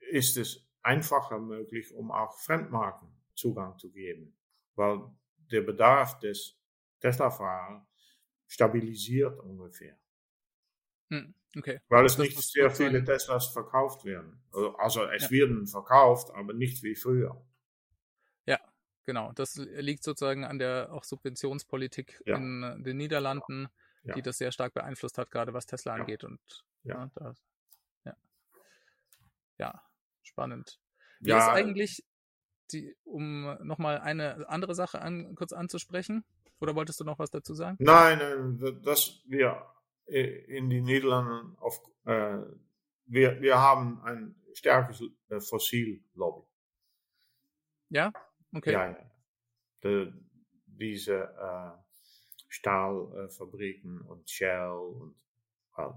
ist 0.00 0.36
es 0.36 0.68
einfacher 0.82 1.38
möglich, 1.38 1.94
um 1.94 2.10
auch 2.10 2.38
Fremdmarken 2.38 3.08
Zugang 3.34 3.78
zu 3.78 3.90
geben, 3.90 4.36
weil 4.74 5.00
der 5.50 5.62
Bedarf 5.62 6.18
des 6.18 6.61
Tesla-Fahrers 7.02 7.82
stabilisiert 8.46 9.38
ungefähr. 9.40 9.98
Hm, 11.10 11.34
okay. 11.56 11.80
Weil 11.88 12.06
es 12.06 12.16
nicht 12.16 12.40
sehr 12.40 12.70
viele 12.70 13.04
Teslas 13.04 13.48
verkauft 13.48 14.04
werden. 14.04 14.42
Also, 14.52 14.76
also 14.76 15.04
es 15.04 15.24
ja. 15.24 15.30
werden 15.30 15.66
verkauft, 15.66 16.30
aber 16.34 16.54
nicht 16.54 16.82
wie 16.82 16.94
früher. 16.94 17.44
Ja, 18.46 18.58
genau. 19.04 19.32
Das 19.32 19.56
liegt 19.56 20.04
sozusagen 20.04 20.44
an 20.44 20.58
der 20.58 20.92
auch 20.92 21.04
Subventionspolitik 21.04 22.22
ja. 22.24 22.36
in 22.36 22.82
den 22.82 22.96
Niederlanden, 22.96 23.68
ja. 24.04 24.14
die 24.14 24.22
das 24.22 24.38
sehr 24.38 24.52
stark 24.52 24.72
beeinflusst 24.74 25.18
hat, 25.18 25.30
gerade 25.30 25.52
was 25.52 25.66
Tesla 25.66 25.94
angeht. 25.94 26.24
Und 26.24 26.40
ja, 26.84 27.10
da, 27.14 27.34
ja. 28.04 28.16
ja, 29.58 29.82
spannend. 30.22 30.80
Wie 31.20 31.30
ist 31.30 31.48
eigentlich 31.48 32.04
die, 32.72 32.96
um 33.04 33.56
nochmal 33.62 33.98
eine 33.98 34.48
andere 34.48 34.74
Sache 34.74 35.00
an, 35.00 35.34
kurz 35.34 35.52
anzusprechen? 35.52 36.24
Oder 36.60 36.74
wolltest 36.74 37.00
du 37.00 37.04
noch 37.04 37.18
was 37.18 37.30
dazu 37.30 37.54
sagen? 37.54 37.76
Nein, 37.80 38.18
nein 38.18 38.80
dass 38.82 39.22
wir 39.26 39.66
in 40.06 40.68
den 40.68 40.84
Niederlanden 40.84 41.56
auf, 41.58 41.80
äh, 42.04 42.38
wir, 43.06 43.40
wir 43.40 43.58
haben 43.58 44.02
ein 44.02 44.34
starkes 44.54 45.02
äh, 45.28 45.40
Fossillobby. 45.40 46.46
Ja, 47.88 48.12
okay. 48.54 48.72
Ja, 48.72 48.90
ja. 48.90 49.10
De, 49.82 50.12
diese 50.66 51.14
äh, 51.14 51.82
Stahlfabriken 52.48 54.00
und 54.02 54.28
Shell 54.28 54.70
und 54.70 55.16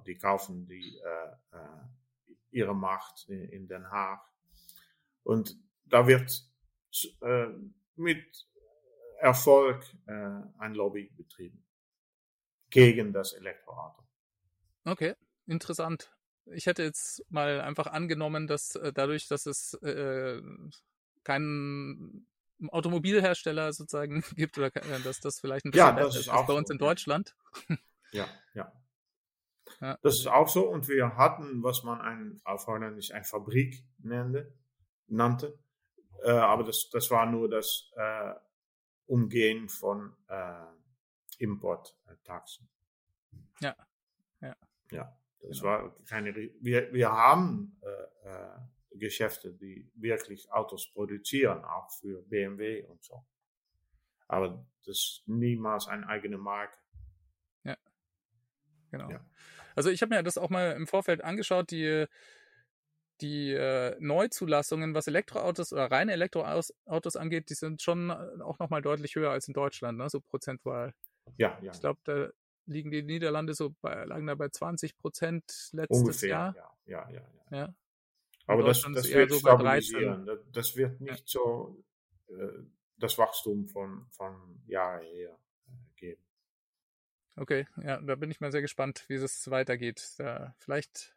die 0.08 0.18
kaufen 0.18 0.68
die 0.68 0.98
äh, 1.00 1.58
äh, 1.58 2.36
ihre 2.52 2.76
Macht 2.76 3.28
in, 3.28 3.50
in, 3.50 3.68
Den 3.68 3.90
Haag. 3.92 4.22
Und 5.24 5.58
da 5.84 6.08
wird 6.08 6.32
äh, 7.21 7.47
mit 7.95 8.47
Erfolg 9.19 9.84
äh, 10.08 10.12
ein 10.60 10.73
Lobby 10.73 11.10
betrieben 11.15 11.65
gegen 12.69 13.13
das 13.13 13.34
Elektroauto. 13.34 14.03
Okay, 14.86 15.15
interessant. 15.47 16.12
Ich 16.45 16.67
hätte 16.67 16.84
jetzt 16.84 17.23
mal 17.31 17.62
einfach 17.62 17.88
angenommen, 17.88 18.47
dass 18.47 18.75
äh, 18.75 18.93
dadurch, 18.93 19.27
dass 19.27 19.45
es 19.45 19.73
äh, 19.81 20.41
keinen 21.23 22.27
Automobilhersteller 22.69 23.73
sozusagen 23.73 24.23
gibt 24.36 24.58
oder 24.58 24.75
äh, 24.75 25.01
dass 25.03 25.19
das 25.19 25.39
vielleicht 25.39 25.65
ein 25.65 25.71
bisschen 25.71 25.88
ja, 25.88 26.03
das 26.03 26.15
ist, 26.15 26.29
auch 26.29 26.47
bei 26.47 26.53
uns 26.53 26.67
so. 26.67 26.73
in 26.73 26.77
Deutschland. 26.77 27.36
Ja, 28.12 28.27
ja. 28.53 28.71
ja. 29.81 29.97
Das 30.03 30.19
ist 30.19 30.27
auch 30.27 30.47
so 30.47 30.69
und 30.69 30.88
wir 30.88 31.17
hatten, 31.17 31.63
was 31.63 31.84
man 31.84 31.99
ein, 31.99 32.39
auf 32.43 32.67
Holländisch 32.67 33.12
ein 33.12 33.23
Fabrik 33.23 33.84
nannte, 33.97 34.53
nannte. 35.08 35.58
Äh, 36.23 36.32
aber 36.32 36.63
das, 36.63 36.89
das 36.89 37.12
war 37.12 37.25
nur 37.25 37.49
das 37.49 37.91
äh, 37.95 38.34
Umgehen 39.08 39.69
von 39.69 40.15
äh, 40.28 40.65
Importtaxen. 41.39 42.67
Ja, 43.60 43.75
ja. 44.41 44.56
Ja, 44.91 45.17
das 45.41 45.60
genau. 45.60 45.63
war 45.63 45.95
keine. 46.06 46.36
Wir, 46.36 46.91
wir 46.93 47.12
haben 47.12 47.80
äh, 47.82 48.30
äh, 48.30 48.97
Geschäfte, 48.97 49.54
die 49.54 49.91
wirklich 49.95 50.51
Autos 50.51 50.91
produzieren, 50.91 51.63
auch 51.63 51.91
für 51.91 52.21
BMW 52.23 52.84
und 52.84 53.04
so. 53.04 53.25
Aber 54.28 54.65
das 54.86 54.95
ist 54.95 55.23
niemals 55.28 55.88
eine 55.88 56.08
eigene 56.08 56.38
Marke. 56.38 56.78
Ja, 57.63 57.78
genau. 58.91 59.10
Ja. 59.10 59.25
Also 59.75 59.89
ich 59.89 60.01
habe 60.01 60.15
mir 60.15 60.23
das 60.23 60.38
auch 60.38 60.49
mal 60.49 60.71
im 60.71 60.88
Vorfeld 60.88 61.23
angeschaut, 61.23 61.71
die 61.71 62.06
die 63.21 63.51
äh, 63.51 63.95
Neuzulassungen, 63.99 64.93
was 64.93 65.08
Elektroautos 65.08 65.71
oder 65.73 65.89
reine 65.89 66.13
Elektroautos 66.13 67.15
angeht, 67.15 67.49
die 67.49 67.54
sind 67.54 67.82
schon 67.82 68.10
äh, 68.10 68.41
auch 68.41 68.60
nochmal 68.60 68.82
deutlich 68.82 69.15
höher 69.15 69.32
als 69.32 69.47
in 69.47 69.54
Deutschland, 69.54 69.97
ne? 69.97 70.10
so 70.10 70.19
prozentual. 70.19 70.93
Ja, 71.38 71.58
ja. 71.62 71.71
Ich 71.71 71.80
glaube, 71.80 71.99
da 72.04 72.30
liegen 72.65 72.91
die 72.91 73.04
Niederlande 73.04 73.54
so 73.54 73.75
bei, 73.82 74.06
lagen 74.06 74.28
da 74.28 74.36
bei 74.36 74.49
20 74.49 74.97
Prozent 74.97 75.43
letztes 75.71 75.99
Ungefähr, 75.99 76.30
Jahr. 76.30 76.56
Ja, 76.56 76.71
ja, 76.86 77.10
ja. 77.10 77.21
ja. 77.51 77.58
ja. 77.58 77.75
Aber 78.47 78.63
das, 78.63 78.82
das 78.82 79.10
wird 79.10 79.32
so 79.32 79.39
stabilisieren. 79.39 80.25
Das, 80.25 80.39
das, 80.51 80.75
wird 80.75 81.01
nicht 81.01 81.34
ja. 81.34 81.41
so 81.41 81.84
äh, 82.28 82.63
das 82.97 83.17
Wachstum 83.17 83.67
von, 83.67 84.06
von 84.12 84.62
Jahren 84.67 85.01
her 85.01 85.38
äh, 85.67 85.71
geben. 85.95 86.21
Okay, 87.38 87.67
ja, 87.82 87.99
da 87.99 88.15
bin 88.15 88.32
ich 88.32 88.39
mal 88.39 88.51
sehr 88.51 88.62
gespannt, 88.62 89.04
wie 89.08 89.15
es 89.15 89.49
weitergeht. 89.49 90.13
Da, 90.17 90.56
vielleicht 90.60 91.14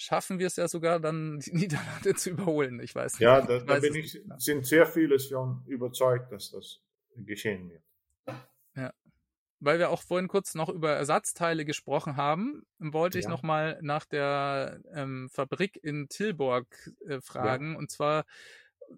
schaffen 0.00 0.38
wir 0.38 0.46
es 0.46 0.56
ja 0.56 0.66
sogar 0.66 0.98
dann, 0.98 1.38
die 1.40 1.52
Niederlande 1.54 2.14
zu 2.14 2.30
überholen. 2.30 2.80
Ich 2.80 2.94
weiß 2.94 3.14
nicht. 3.14 3.20
Ja, 3.20 3.42
da, 3.42 3.58
da 3.58 3.78
bin 3.78 3.94
ich, 3.94 4.20
sind 4.38 4.66
sehr 4.66 4.86
viele 4.86 5.18
schon 5.20 5.62
überzeugt, 5.66 6.32
dass 6.32 6.50
das 6.50 6.80
geschehen 7.16 7.70
wird. 7.70 7.82
Ja. 8.74 8.94
Weil 9.58 9.78
wir 9.78 9.90
auch 9.90 10.02
vorhin 10.02 10.28
kurz 10.28 10.54
noch 10.54 10.70
über 10.70 10.92
Ersatzteile 10.92 11.66
gesprochen 11.66 12.16
haben, 12.16 12.64
wollte 12.78 13.18
ich 13.18 13.24
ja. 13.24 13.30
nochmal 13.30 13.78
nach 13.82 14.06
der 14.06 14.80
ähm, 14.94 15.28
Fabrik 15.30 15.78
in 15.82 16.08
Tilburg 16.08 16.66
äh, 17.06 17.20
fragen. 17.20 17.72
Ja. 17.72 17.78
Und 17.78 17.90
zwar 17.90 18.24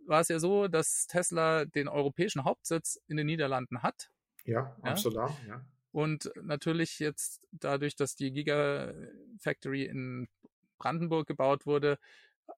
war 0.06 0.20
es 0.20 0.28
ja 0.28 0.38
so, 0.38 0.68
dass 0.68 1.08
Tesla 1.08 1.64
den 1.64 1.88
europäischen 1.88 2.44
Hauptsitz 2.44 3.00
in 3.08 3.16
den 3.16 3.26
Niederlanden 3.26 3.82
hat. 3.82 4.10
Ja, 4.44 4.76
Amsterdam, 4.82 5.34
ja. 5.46 5.54
ja. 5.54 5.64
Und 5.90 6.32
natürlich 6.40 7.00
jetzt 7.00 7.42
dadurch, 7.50 7.96
dass 7.96 8.14
die 8.14 8.32
Gigafactory 8.32 9.84
in 9.84 10.28
Brandenburg 10.82 11.26
gebaut 11.26 11.66
wurde, 11.66 11.98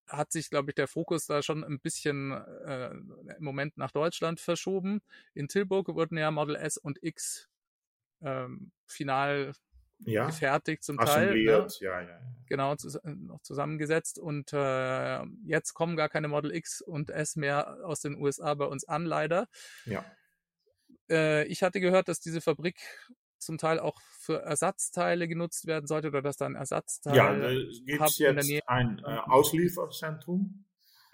hat 0.07 0.33
sich, 0.33 0.51
glaube 0.51 0.71
ich, 0.71 0.75
der 0.75 0.89
Fokus 0.89 1.27
da 1.27 1.43
schon 1.43 1.63
ein 1.63 1.81
bisschen 1.81 2.33
äh, 2.33 2.91
im 2.91 3.45
Moment 3.45 3.77
nach 3.77 3.91
Deutschland 3.91 4.41
verschoben. 4.41 5.03
In 5.35 5.49
Tilburg 5.49 5.89
wurden 5.89 6.17
ja 6.17 6.31
Model 6.31 6.57
S 6.57 6.77
und 6.77 6.99
X 7.03 7.49
ähm, 8.23 8.73
final 8.87 9.53
ja, 9.99 10.27
gefertigt 10.27 10.83
zum 10.83 10.99
Teil. 10.99 11.35
Ne? 11.35 11.43
Ja, 11.43 11.67
ja, 11.81 12.01
ja. 12.01 12.21
Genau, 12.47 12.75
zu, 12.77 12.99
noch 13.05 13.41
zusammengesetzt. 13.43 14.19
Und 14.19 14.53
äh, 14.53 15.23
jetzt 15.45 15.75
kommen 15.75 15.97
gar 15.97 16.09
keine 16.09 16.29
Model 16.29 16.55
X 16.55 16.81
und 16.81 17.11
S 17.11 17.37
mehr 17.37 17.85
aus 17.85 18.01
den 18.01 18.17
USA 18.17 18.55
bei 18.55 18.67
uns 18.67 18.85
an, 18.85 19.05
leider. 19.05 19.49
Ja. 19.85 20.05
Äh, 21.11 21.47
ich 21.47 21.63
hatte 21.63 21.81
gehört, 21.81 22.09
dass 22.09 22.21
diese 22.21 22.41
Fabrik 22.41 22.81
zum 23.38 23.59
Teil 23.59 23.79
auch 23.79 24.01
für 24.01 24.40
Ersatzteile 24.42 25.29
genutzt 25.29 25.66
werden 25.66 25.87
sollte 25.87 26.09
oder 26.09 26.23
dass 26.23 26.37
dann 26.37 26.55
Ersatzteile. 26.55 27.16
Ja, 27.16 27.37
da 27.37 27.53
gibt 27.53 28.03
es 28.03 28.18
jetzt 28.18 28.68
ein 28.68 28.99
äh, 28.99 29.18
Auslieferzentrum 29.27 30.64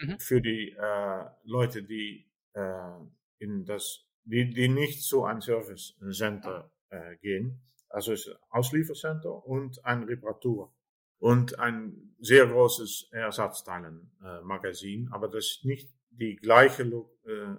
mhm. 0.00 0.18
für 0.18 0.40
die 0.40 0.76
äh, 0.78 1.24
Leute, 1.44 1.82
die 1.82 2.30
äh, 2.54 2.92
in 3.38 3.64
das, 3.64 4.06
die, 4.24 4.50
die 4.50 4.68
nicht 4.68 5.02
zu 5.02 5.24
einem 5.24 5.40
Service 5.40 5.96
Center 6.12 6.70
äh, 6.90 7.16
gehen. 7.16 7.62
Also 7.88 8.12
es 8.12 8.26
ist 8.26 8.32
ein 8.32 8.38
Ausliefercenter 8.50 9.46
und 9.46 9.84
ein 9.84 10.04
Reparatur 10.04 10.72
und 11.18 11.58
ein 11.58 12.14
sehr 12.20 12.46
großes 12.46 13.08
Ersatzteilenmagazin, 13.10 15.08
aber 15.12 15.28
das 15.28 15.46
ist 15.46 15.64
nicht 15.64 15.90
die 16.10 16.36
gleiche. 16.36 16.82
Äh, 16.82 17.30
äh, 17.30 17.56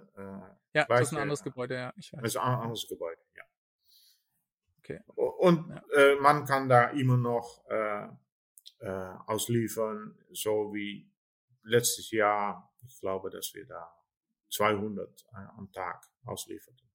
ja, 0.74 0.84
gleiche, 0.84 0.86
das 0.88 1.00
ist 1.02 1.12
ein 1.12 1.22
anderes 1.22 1.42
Gebäude, 1.42 1.74
ja. 1.74 1.92
Ich 1.96 2.12
weiß. 2.12 2.20
Das 2.22 2.30
ist 2.30 2.36
ein 2.36 2.58
anderes 2.58 2.86
Gebäude, 2.88 3.20
ja. 3.36 3.44
Okay. 4.84 5.00
Und 5.14 5.68
ja. 5.68 5.82
äh, 5.94 6.16
man 6.16 6.44
kann 6.44 6.68
da 6.68 6.90
immer 6.90 7.16
noch 7.16 7.64
äh, 7.68 8.08
äh, 8.80 9.16
ausliefern, 9.26 10.18
so 10.32 10.74
wie 10.74 11.08
letztes 11.62 12.10
Jahr. 12.10 12.74
Ich 12.84 12.98
glaube, 13.00 13.30
dass 13.30 13.54
wir 13.54 13.64
da 13.66 13.94
200 14.50 15.24
am 15.56 15.70
Tag 15.70 16.04
auslieferten. 16.24 16.90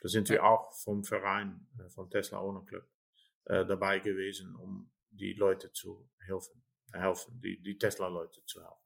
Da 0.00 0.08
sind 0.08 0.28
wir 0.30 0.42
auch 0.42 0.72
vom 0.72 1.04
Verein, 1.04 1.68
äh, 1.78 1.88
vom 1.90 2.10
Tesla 2.10 2.40
Owner 2.40 2.64
Club, 2.64 2.88
äh, 3.44 3.64
dabei 3.66 3.98
gewesen, 3.98 4.56
um 4.56 4.90
die 5.10 5.34
Leute 5.34 5.70
zu 5.72 6.10
helfen, 6.26 6.64
helfen 6.92 7.40
die, 7.40 7.60
die 7.60 7.76
Tesla-Leute 7.78 8.44
zu 8.46 8.60
helfen. 8.60 8.82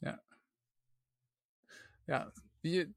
Ja. 0.00 0.22
Ja, 2.06 2.32
wie 2.62 2.94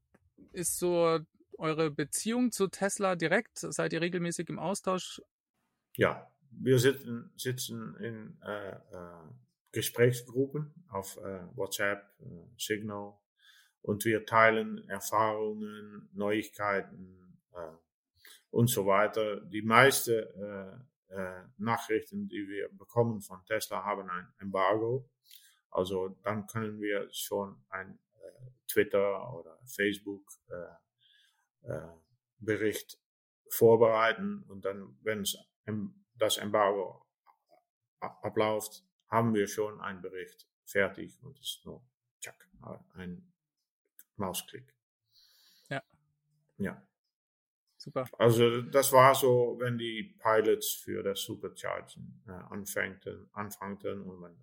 ist 0.52 0.78
so 0.78 1.20
eure 1.60 1.90
Beziehung 1.90 2.50
zu 2.50 2.68
Tesla 2.68 3.16
direkt? 3.16 3.58
Seid 3.58 3.92
ihr 3.92 4.00
regelmäßig 4.00 4.48
im 4.48 4.58
Austausch? 4.58 5.22
Ja, 5.96 6.30
wir 6.50 6.78
sitzen, 6.78 7.32
sitzen 7.36 7.94
in 7.96 8.38
äh, 8.42 8.70
äh, 8.70 8.78
Gesprächsgruppen 9.72 10.74
auf 10.88 11.16
äh, 11.18 11.40
WhatsApp, 11.54 12.02
äh, 12.20 12.24
Signal 12.58 13.14
und 13.82 14.04
wir 14.04 14.26
teilen 14.26 14.88
Erfahrungen, 14.88 16.08
Neuigkeiten 16.12 17.38
äh, 17.52 17.72
und 18.50 18.68
so 18.68 18.86
weiter. 18.86 19.40
Die 19.40 19.62
meisten 19.62 20.24
äh, 21.08 21.42
Nachrichten, 21.58 22.28
die 22.28 22.46
wir 22.48 22.68
bekommen 22.70 23.20
von 23.20 23.44
Tesla, 23.44 23.84
haben 23.84 24.08
ein 24.08 24.28
Embargo. 24.38 25.10
Also 25.70 26.16
dann 26.22 26.46
können 26.46 26.80
wir 26.80 27.08
schon 27.10 27.56
ein 27.68 27.98
Twitter 28.70 29.32
oder 29.34 29.58
Facebook 29.64 30.22
äh, 30.48 30.54
Bericht 32.38 32.98
vorbereiten 33.50 34.44
und 34.48 34.64
dann, 34.64 34.96
wenn 35.02 35.22
es 35.22 35.36
das 36.14 36.38
Embargo 36.38 37.04
abläuft, 38.00 38.84
haben 39.08 39.34
wir 39.34 39.46
schon 39.46 39.80
einen 39.80 40.00
Bericht 40.00 40.48
fertig 40.64 41.18
und 41.22 41.38
es 41.38 41.56
ist 41.56 41.66
nur 41.66 41.82
tschack, 42.20 42.48
ein 42.94 43.32
Mausklick. 44.16 44.74
Ja. 45.68 45.82
Ja. 46.58 46.82
Super. 47.76 48.06
Also 48.18 48.60
das 48.60 48.92
war 48.92 49.14
so, 49.14 49.56
wenn 49.58 49.78
die 49.78 50.14
Pilots 50.22 50.74
für 50.74 51.02
das 51.02 51.22
Superchargen 51.22 52.22
äh, 52.28 52.30
anfängten, 52.30 53.28
anfangten 53.32 54.02
und 54.02 54.20
man, 54.20 54.36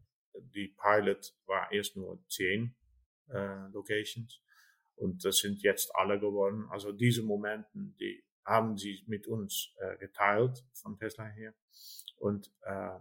die 0.56 0.70
Pilot 0.70 1.36
war 1.46 1.72
erst 1.72 1.96
nur 1.96 2.20
zehn 2.30 2.76
äh, 3.30 3.68
Locations 3.72 4.42
und 4.98 5.24
das 5.24 5.38
sind 5.38 5.62
jetzt 5.62 5.96
alle 5.96 6.20
geworden. 6.20 6.68
Also 6.70 6.92
diese 6.92 7.24
Momenten, 7.24 7.96
die 8.00 8.24
haben 8.46 8.78
sie 8.78 9.04
mit 9.08 9.28
uns 9.28 9.74
äh, 9.78 9.98
geteilt 9.98 10.66
von 10.74 10.98
Tesla 10.98 11.26
her 11.26 11.54
und 12.18 12.52
äh, 12.62 13.00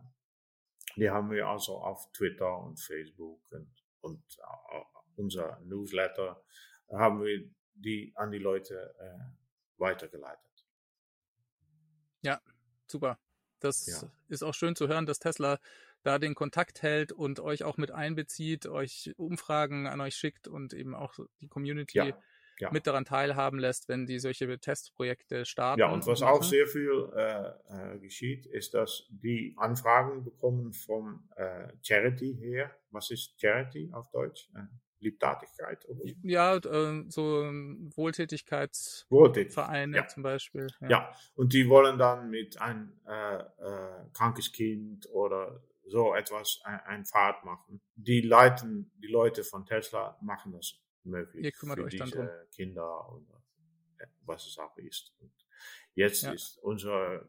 die 0.97 1.11
haben 1.11 1.31
wir 1.31 1.47
also 1.47 1.79
auf 1.79 2.11
Twitter 2.13 2.59
und 2.59 2.81
Facebook 2.81 3.41
und, 3.51 3.71
und 4.01 4.23
uh, 4.39 4.83
unser 5.17 5.61
Newsletter 5.61 6.43
haben 6.91 7.23
wir 7.23 7.49
die 7.75 8.13
an 8.17 8.31
die 8.31 8.39
Leute 8.39 8.95
äh, 8.99 9.81
weitergeleitet. 9.81 10.67
Ja, 12.23 12.41
super. 12.87 13.19
Das 13.61 13.87
ja. 13.87 14.11
ist 14.29 14.43
auch 14.43 14.55
schön 14.55 14.75
zu 14.75 14.89
hören, 14.89 15.07
dass 15.07 15.19
Tesla 15.19 15.59
da 16.07 16.19
den 16.19 16.35
Kontakt 16.35 16.83
hält 16.83 17.13
und 17.13 17.41
euch 17.41 17.65
auch 17.65 17.77
mit 17.77 17.91
einbezieht, 17.91 18.67
euch 18.67 19.13
Umfragen 19.17 19.87
an 19.87 20.01
euch 20.01 20.15
schickt 20.15 20.47
und 20.47 20.73
eben 20.73 20.95
auch 20.95 21.15
die 21.41 21.49
Community 21.49 21.99
ja, 21.99 22.17
ja. 22.59 22.71
mit 22.71 22.87
daran 22.87 23.05
teilhaben 23.05 23.59
lässt, 23.59 23.89
wenn 23.89 24.07
die 24.07 24.21
solche 24.21 24.59
Testprojekte 24.59 25.45
starten. 25.45 25.81
Ja, 25.81 25.91
und 25.91 26.07
was 26.07 26.23
und 26.23 26.29
auch 26.29 26.45
sehr 26.45 26.69
viel 26.69 27.11
äh, 27.17 27.95
äh, 27.95 27.99
geschieht, 27.99 28.47
ist, 28.47 28.75
dass 28.75 29.09
die 29.11 29.55
Anfragen 29.57 30.25
bekommen 30.25 30.73
vom 30.73 31.29
äh, 31.37 31.69
Charity 31.83 32.37
her. 32.41 32.71
Was 32.91 33.11
ist 33.11 33.41
Charity 33.41 33.91
auf 33.93 34.09
Deutsch? 34.13 34.49
Äh, 34.55 34.61
Liebdatigkeit. 35.01 35.85
Oder? 35.89 36.05
Ja, 36.23 36.57
äh, 36.57 37.05
so 37.09 37.43
Wohltätigkeitsvereine 37.95 39.97
ja. 39.97 40.07
zum 40.07 40.23
Beispiel. 40.23 40.69
Ja. 40.81 40.89
ja. 40.89 41.11
und 41.35 41.53
die 41.53 41.69
wollen 41.69 41.99
dann 41.99 42.31
mit 42.31 42.61
ein 42.61 42.93
äh, 43.07 43.39
äh, 43.39 44.05
krankes 44.13 44.53
Kind 44.53 45.09
oder 45.11 45.61
so 45.87 46.15
etwas 46.15 46.61
ein, 46.65 46.81
ein 46.81 47.05
Fahrt 47.05 47.45
machen. 47.45 47.81
Die 47.95 48.21
leiten, 48.21 48.91
die 48.97 49.07
Leute 49.07 49.45
von 49.45 49.65
Tesla 49.65 50.19
machen 50.21 50.53
das 50.53 50.75
möglich 51.05 51.45
Ihr 51.45 51.53
kümmert 51.53 51.79
für 51.79 51.85
euch 51.85 51.93
diese 51.93 52.05
dann 52.05 52.11
drum. 52.11 52.29
Kinder 52.51 53.09
und 53.11 53.31
äh, 53.99 54.07
was 54.23 54.47
es 54.47 54.59
auch 54.59 54.77
ist. 54.77 55.15
Und 55.19 55.33
jetzt 55.95 56.25
ja. 56.25 56.33
ist 56.33 56.59
unsere 56.59 57.29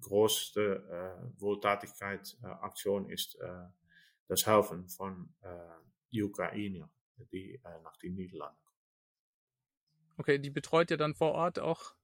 größte 0.00 1.20
äh, 1.20 1.40
Wohltätigkeitsaktion 1.40 3.10
ist 3.10 3.38
äh, 3.40 3.66
das 4.28 4.46
Helfen 4.46 4.88
von 4.88 5.34
äh, 5.42 6.22
Ukrainer, 6.22 6.90
die 7.30 7.54
äh, 7.54 7.82
nach 7.82 7.96
den 7.98 8.14
Niederlanden 8.14 8.58
kommen. 8.64 8.78
Okay, 10.16 10.38
die 10.38 10.50
betreut 10.50 10.90
ihr 10.90 10.96
dann 10.96 11.14
vor 11.14 11.32
Ort 11.32 11.58
auch? 11.58 11.94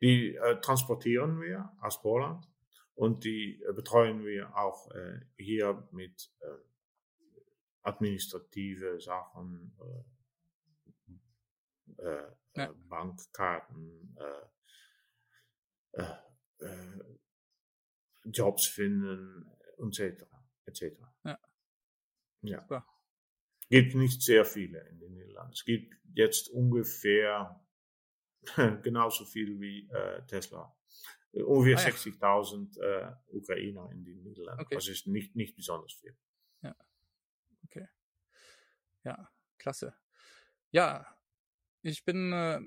Die 0.00 0.36
äh, 0.36 0.60
transportieren 0.60 1.40
wir 1.40 1.70
aus 1.80 2.00
Poland 2.00 2.46
und 2.94 3.24
die 3.24 3.62
äh, 3.62 3.72
betreuen 3.72 4.24
wir 4.24 4.56
auch 4.56 4.90
äh, 4.92 5.20
hier 5.36 5.86
mit 5.90 6.30
äh, 6.40 6.46
administrative 7.82 9.00
Sachen, 9.00 9.76
äh, 11.98 12.02
äh, 12.02 12.32
ja. 12.56 12.72
Bankkarten, 12.88 14.16
Jobs 18.24 18.66
finden 18.66 19.46
und 19.76 19.98
etc. 19.98 20.24
etc. 20.66 20.82
Ja. 21.24 21.38
ja. 22.42 22.60
Super. 22.62 22.86
Gibt 23.68 23.94
nicht 23.94 24.22
sehr 24.22 24.44
viele 24.44 24.80
in 24.88 24.98
den 24.98 25.14
Niederlanden. 25.14 25.52
Es 25.52 25.64
gibt 25.64 25.94
jetzt 26.14 26.48
ungefähr 26.48 27.64
genauso 28.82 29.24
viel 29.24 29.60
wie 29.60 29.88
Tesla 30.26 30.74
Ungefähr 31.42 31.78
ah, 31.78 31.88
ja. 31.88 31.94
60.000 31.94 32.80
äh, 32.80 33.12
Ukrainer 33.32 33.90
in 33.90 34.04
den 34.04 34.22
Niederlanden. 34.22 34.62
Okay. 34.62 34.74
Das 34.76 34.88
ist 34.88 35.06
nicht, 35.06 35.34
nicht 35.34 35.56
besonders 35.56 35.92
viel. 35.92 36.16
Ja. 36.62 36.76
Okay. 37.64 37.88
Ja, 39.02 39.30
klasse. 39.58 39.94
Ja, 40.70 41.06
ich 41.82 42.04
bin 42.04 42.32
äh, 42.32 42.60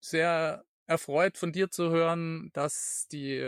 sehr 0.00 0.64
erfreut 0.86 1.36
von 1.38 1.52
dir 1.52 1.70
zu 1.70 1.90
hören, 1.90 2.50
dass 2.54 3.06
die 3.12 3.36
äh, 3.36 3.44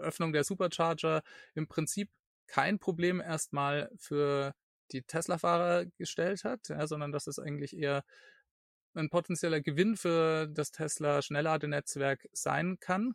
Öffnung 0.00 0.32
der 0.32 0.44
Supercharger 0.44 1.22
im 1.54 1.68
Prinzip 1.68 2.10
kein 2.46 2.78
Problem 2.78 3.20
erstmal 3.20 3.90
für 3.96 4.54
die 4.92 5.02
Tesla-Fahrer 5.02 5.86
gestellt 5.98 6.42
hat, 6.44 6.68
ja, 6.68 6.86
sondern 6.86 7.12
dass 7.12 7.26
es 7.26 7.38
eigentlich 7.38 7.76
eher 7.76 8.02
ein 8.94 9.10
potenzieller 9.10 9.60
Gewinn 9.60 9.96
für 9.96 10.46
das 10.48 10.72
Tesla 10.72 11.22
Schnellladenetzwerk 11.22 12.28
sein 12.32 12.78
kann. 12.80 13.14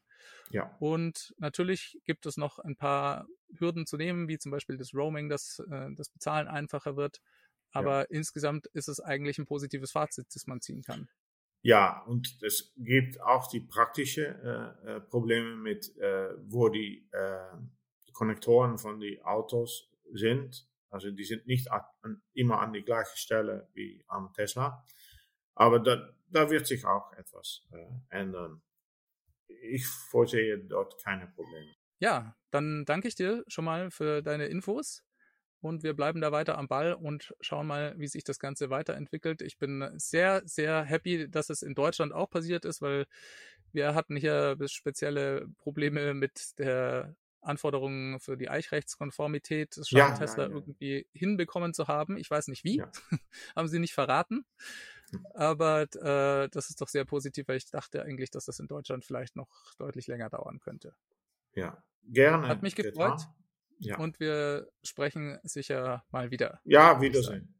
Ja. 0.49 0.75
Und 0.79 1.33
natürlich 1.37 1.99
gibt 2.05 2.25
es 2.25 2.37
noch 2.37 2.59
ein 2.59 2.75
paar 2.75 3.27
Hürden 3.57 3.85
zu 3.85 3.97
nehmen, 3.97 4.27
wie 4.27 4.37
zum 4.37 4.51
Beispiel 4.51 4.77
das 4.77 4.93
Roaming, 4.93 5.29
dass 5.29 5.59
äh, 5.69 5.89
das 5.95 6.09
Bezahlen 6.09 6.47
einfacher 6.47 6.95
wird. 6.95 7.21
Aber 7.71 8.01
ja. 8.01 8.07
insgesamt 8.09 8.67
ist 8.67 8.87
es 8.87 8.99
eigentlich 8.99 9.37
ein 9.37 9.45
positives 9.45 9.91
Fazit, 9.91 10.27
das 10.33 10.47
man 10.47 10.61
ziehen 10.61 10.81
kann. 10.81 11.09
Ja, 11.61 12.03
und 12.03 12.37
es 12.43 12.73
gibt 12.77 13.19
auch 13.21 13.49
die 13.49 13.59
praktischen 13.59 14.23
äh, 14.25 14.97
äh, 14.97 15.01
Probleme 15.01 15.55
mit, 15.55 15.97
äh, 15.97 16.29
wo 16.47 16.69
die 16.69 17.09
äh, 17.11 17.57
Konnektoren 18.13 18.77
von 18.77 18.99
den 18.99 19.21
Autos 19.23 19.89
sind. 20.13 20.67
Also 20.89 21.11
die 21.11 21.23
sind 21.23 21.47
nicht 21.47 21.71
an, 21.71 22.21
immer 22.33 22.59
an 22.59 22.71
die 22.71 22.83
gleiche 22.83 23.17
Stelle 23.17 23.67
wie 23.73 24.03
am 24.07 24.31
Tesla. 24.33 24.85
Aber 25.55 25.79
da, 25.79 26.13
da 26.29 26.49
wird 26.49 26.67
sich 26.67 26.85
auch 26.85 27.11
etwas 27.13 27.63
äh, 27.71 27.87
ändern. 28.09 28.61
Ich 29.47 29.87
vorsehe 29.87 30.59
dort 30.59 31.01
keine 31.03 31.27
Probleme. 31.27 31.73
Ja, 31.99 32.35
dann 32.51 32.85
danke 32.85 33.07
ich 33.07 33.15
dir 33.15 33.43
schon 33.47 33.65
mal 33.65 33.89
für 33.89 34.21
deine 34.21 34.47
Infos 34.47 35.03
und 35.61 35.83
wir 35.83 35.95
bleiben 35.95 36.21
da 36.21 36.31
weiter 36.31 36.57
am 36.57 36.67
Ball 36.67 36.93
und 36.93 37.33
schauen 37.41 37.67
mal, 37.67 37.95
wie 37.97 38.07
sich 38.07 38.23
das 38.23 38.37
Ganze 38.37 38.69
weiterentwickelt. 38.69 39.41
Ich 39.41 39.57
bin 39.57 39.89
sehr, 39.95 40.41
sehr 40.45 40.83
happy, 40.83 41.29
dass 41.29 41.49
es 41.49 41.61
in 41.61 41.73
Deutschland 41.73 42.13
auch 42.13 42.29
passiert 42.29 42.65
ist, 42.65 42.81
weil 42.81 43.05
wir 43.71 43.95
hatten 43.95 44.15
hier 44.15 44.57
spezielle 44.67 45.47
Probleme 45.57 46.13
mit 46.13 46.57
der 46.59 47.15
Anforderungen 47.41 48.19
für 48.19 48.37
die 48.37 48.49
Eichrechtskonformität. 48.49 49.77
Das 49.77 49.89
scheint 49.89 50.11
ja, 50.11 50.17
Tesla 50.17 50.43
ja, 50.43 50.49
ja. 50.49 50.55
irgendwie 50.55 51.07
hinbekommen 51.13 51.73
zu 51.73 51.87
haben. 51.87 52.17
Ich 52.17 52.29
weiß 52.29 52.47
nicht 52.47 52.63
wie. 52.63 52.81
haben 53.55 53.67
sie 53.67 53.79
nicht 53.79 53.93
verraten. 53.93 54.45
Aber 55.33 55.81
äh, 55.81 56.49
das 56.49 56.69
ist 56.69 56.81
doch 56.81 56.87
sehr 56.87 57.05
positiv, 57.05 57.47
weil 57.47 57.57
ich 57.57 57.69
dachte 57.69 58.03
eigentlich, 58.03 58.31
dass 58.31 58.45
das 58.45 58.59
in 58.59 58.67
Deutschland 58.67 59.05
vielleicht 59.05 59.35
noch 59.35 59.49
deutlich 59.77 60.07
länger 60.07 60.29
dauern 60.29 60.59
könnte. 60.59 60.95
Ja, 61.53 61.83
gerne. 62.03 62.47
Hat 62.47 62.61
mich 62.61 62.75
gefreut. 62.75 63.21
Ja. 63.79 63.97
Und 63.97 64.19
wir 64.19 64.69
sprechen 64.83 65.39
sicher 65.43 66.05
mal 66.09 66.31
wieder. 66.31 66.59
Ja, 66.63 67.01
Wiedersehen. 67.01 67.55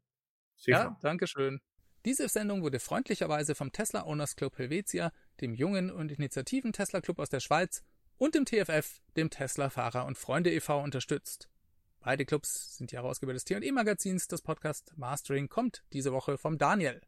Sicher. 0.56 0.78
Ja, 0.78 0.98
danke 1.02 1.26
schön. 1.26 1.60
Diese 2.04 2.28
Sendung 2.28 2.62
wurde 2.62 2.78
freundlicherweise 2.78 3.54
vom 3.54 3.72
Tesla 3.72 4.04
Owners 4.06 4.36
Club 4.36 4.56
Helvetia, 4.58 5.12
dem 5.40 5.54
jungen 5.54 5.90
und 5.90 6.12
initiativen 6.12 6.72
Tesla 6.72 7.00
Club 7.00 7.18
aus 7.18 7.28
der 7.28 7.40
Schweiz 7.40 7.82
und 8.16 8.34
dem 8.34 8.46
TFF, 8.46 9.00
dem 9.16 9.28
Tesla 9.28 9.70
Fahrer 9.70 10.06
und 10.06 10.16
Freunde 10.16 10.52
e.V. 10.52 10.82
unterstützt. 10.82 11.50
Beide 12.00 12.24
Clubs 12.24 12.76
sind 12.76 12.92
die 12.92 12.96
Herausgeber 12.96 13.32
des 13.32 13.44
T&E 13.44 13.72
Magazins. 13.72 14.28
Das 14.28 14.40
Podcast 14.40 14.92
Mastering 14.96 15.48
kommt 15.48 15.82
diese 15.92 16.12
Woche 16.12 16.38
vom 16.38 16.56
Daniel. 16.56 17.00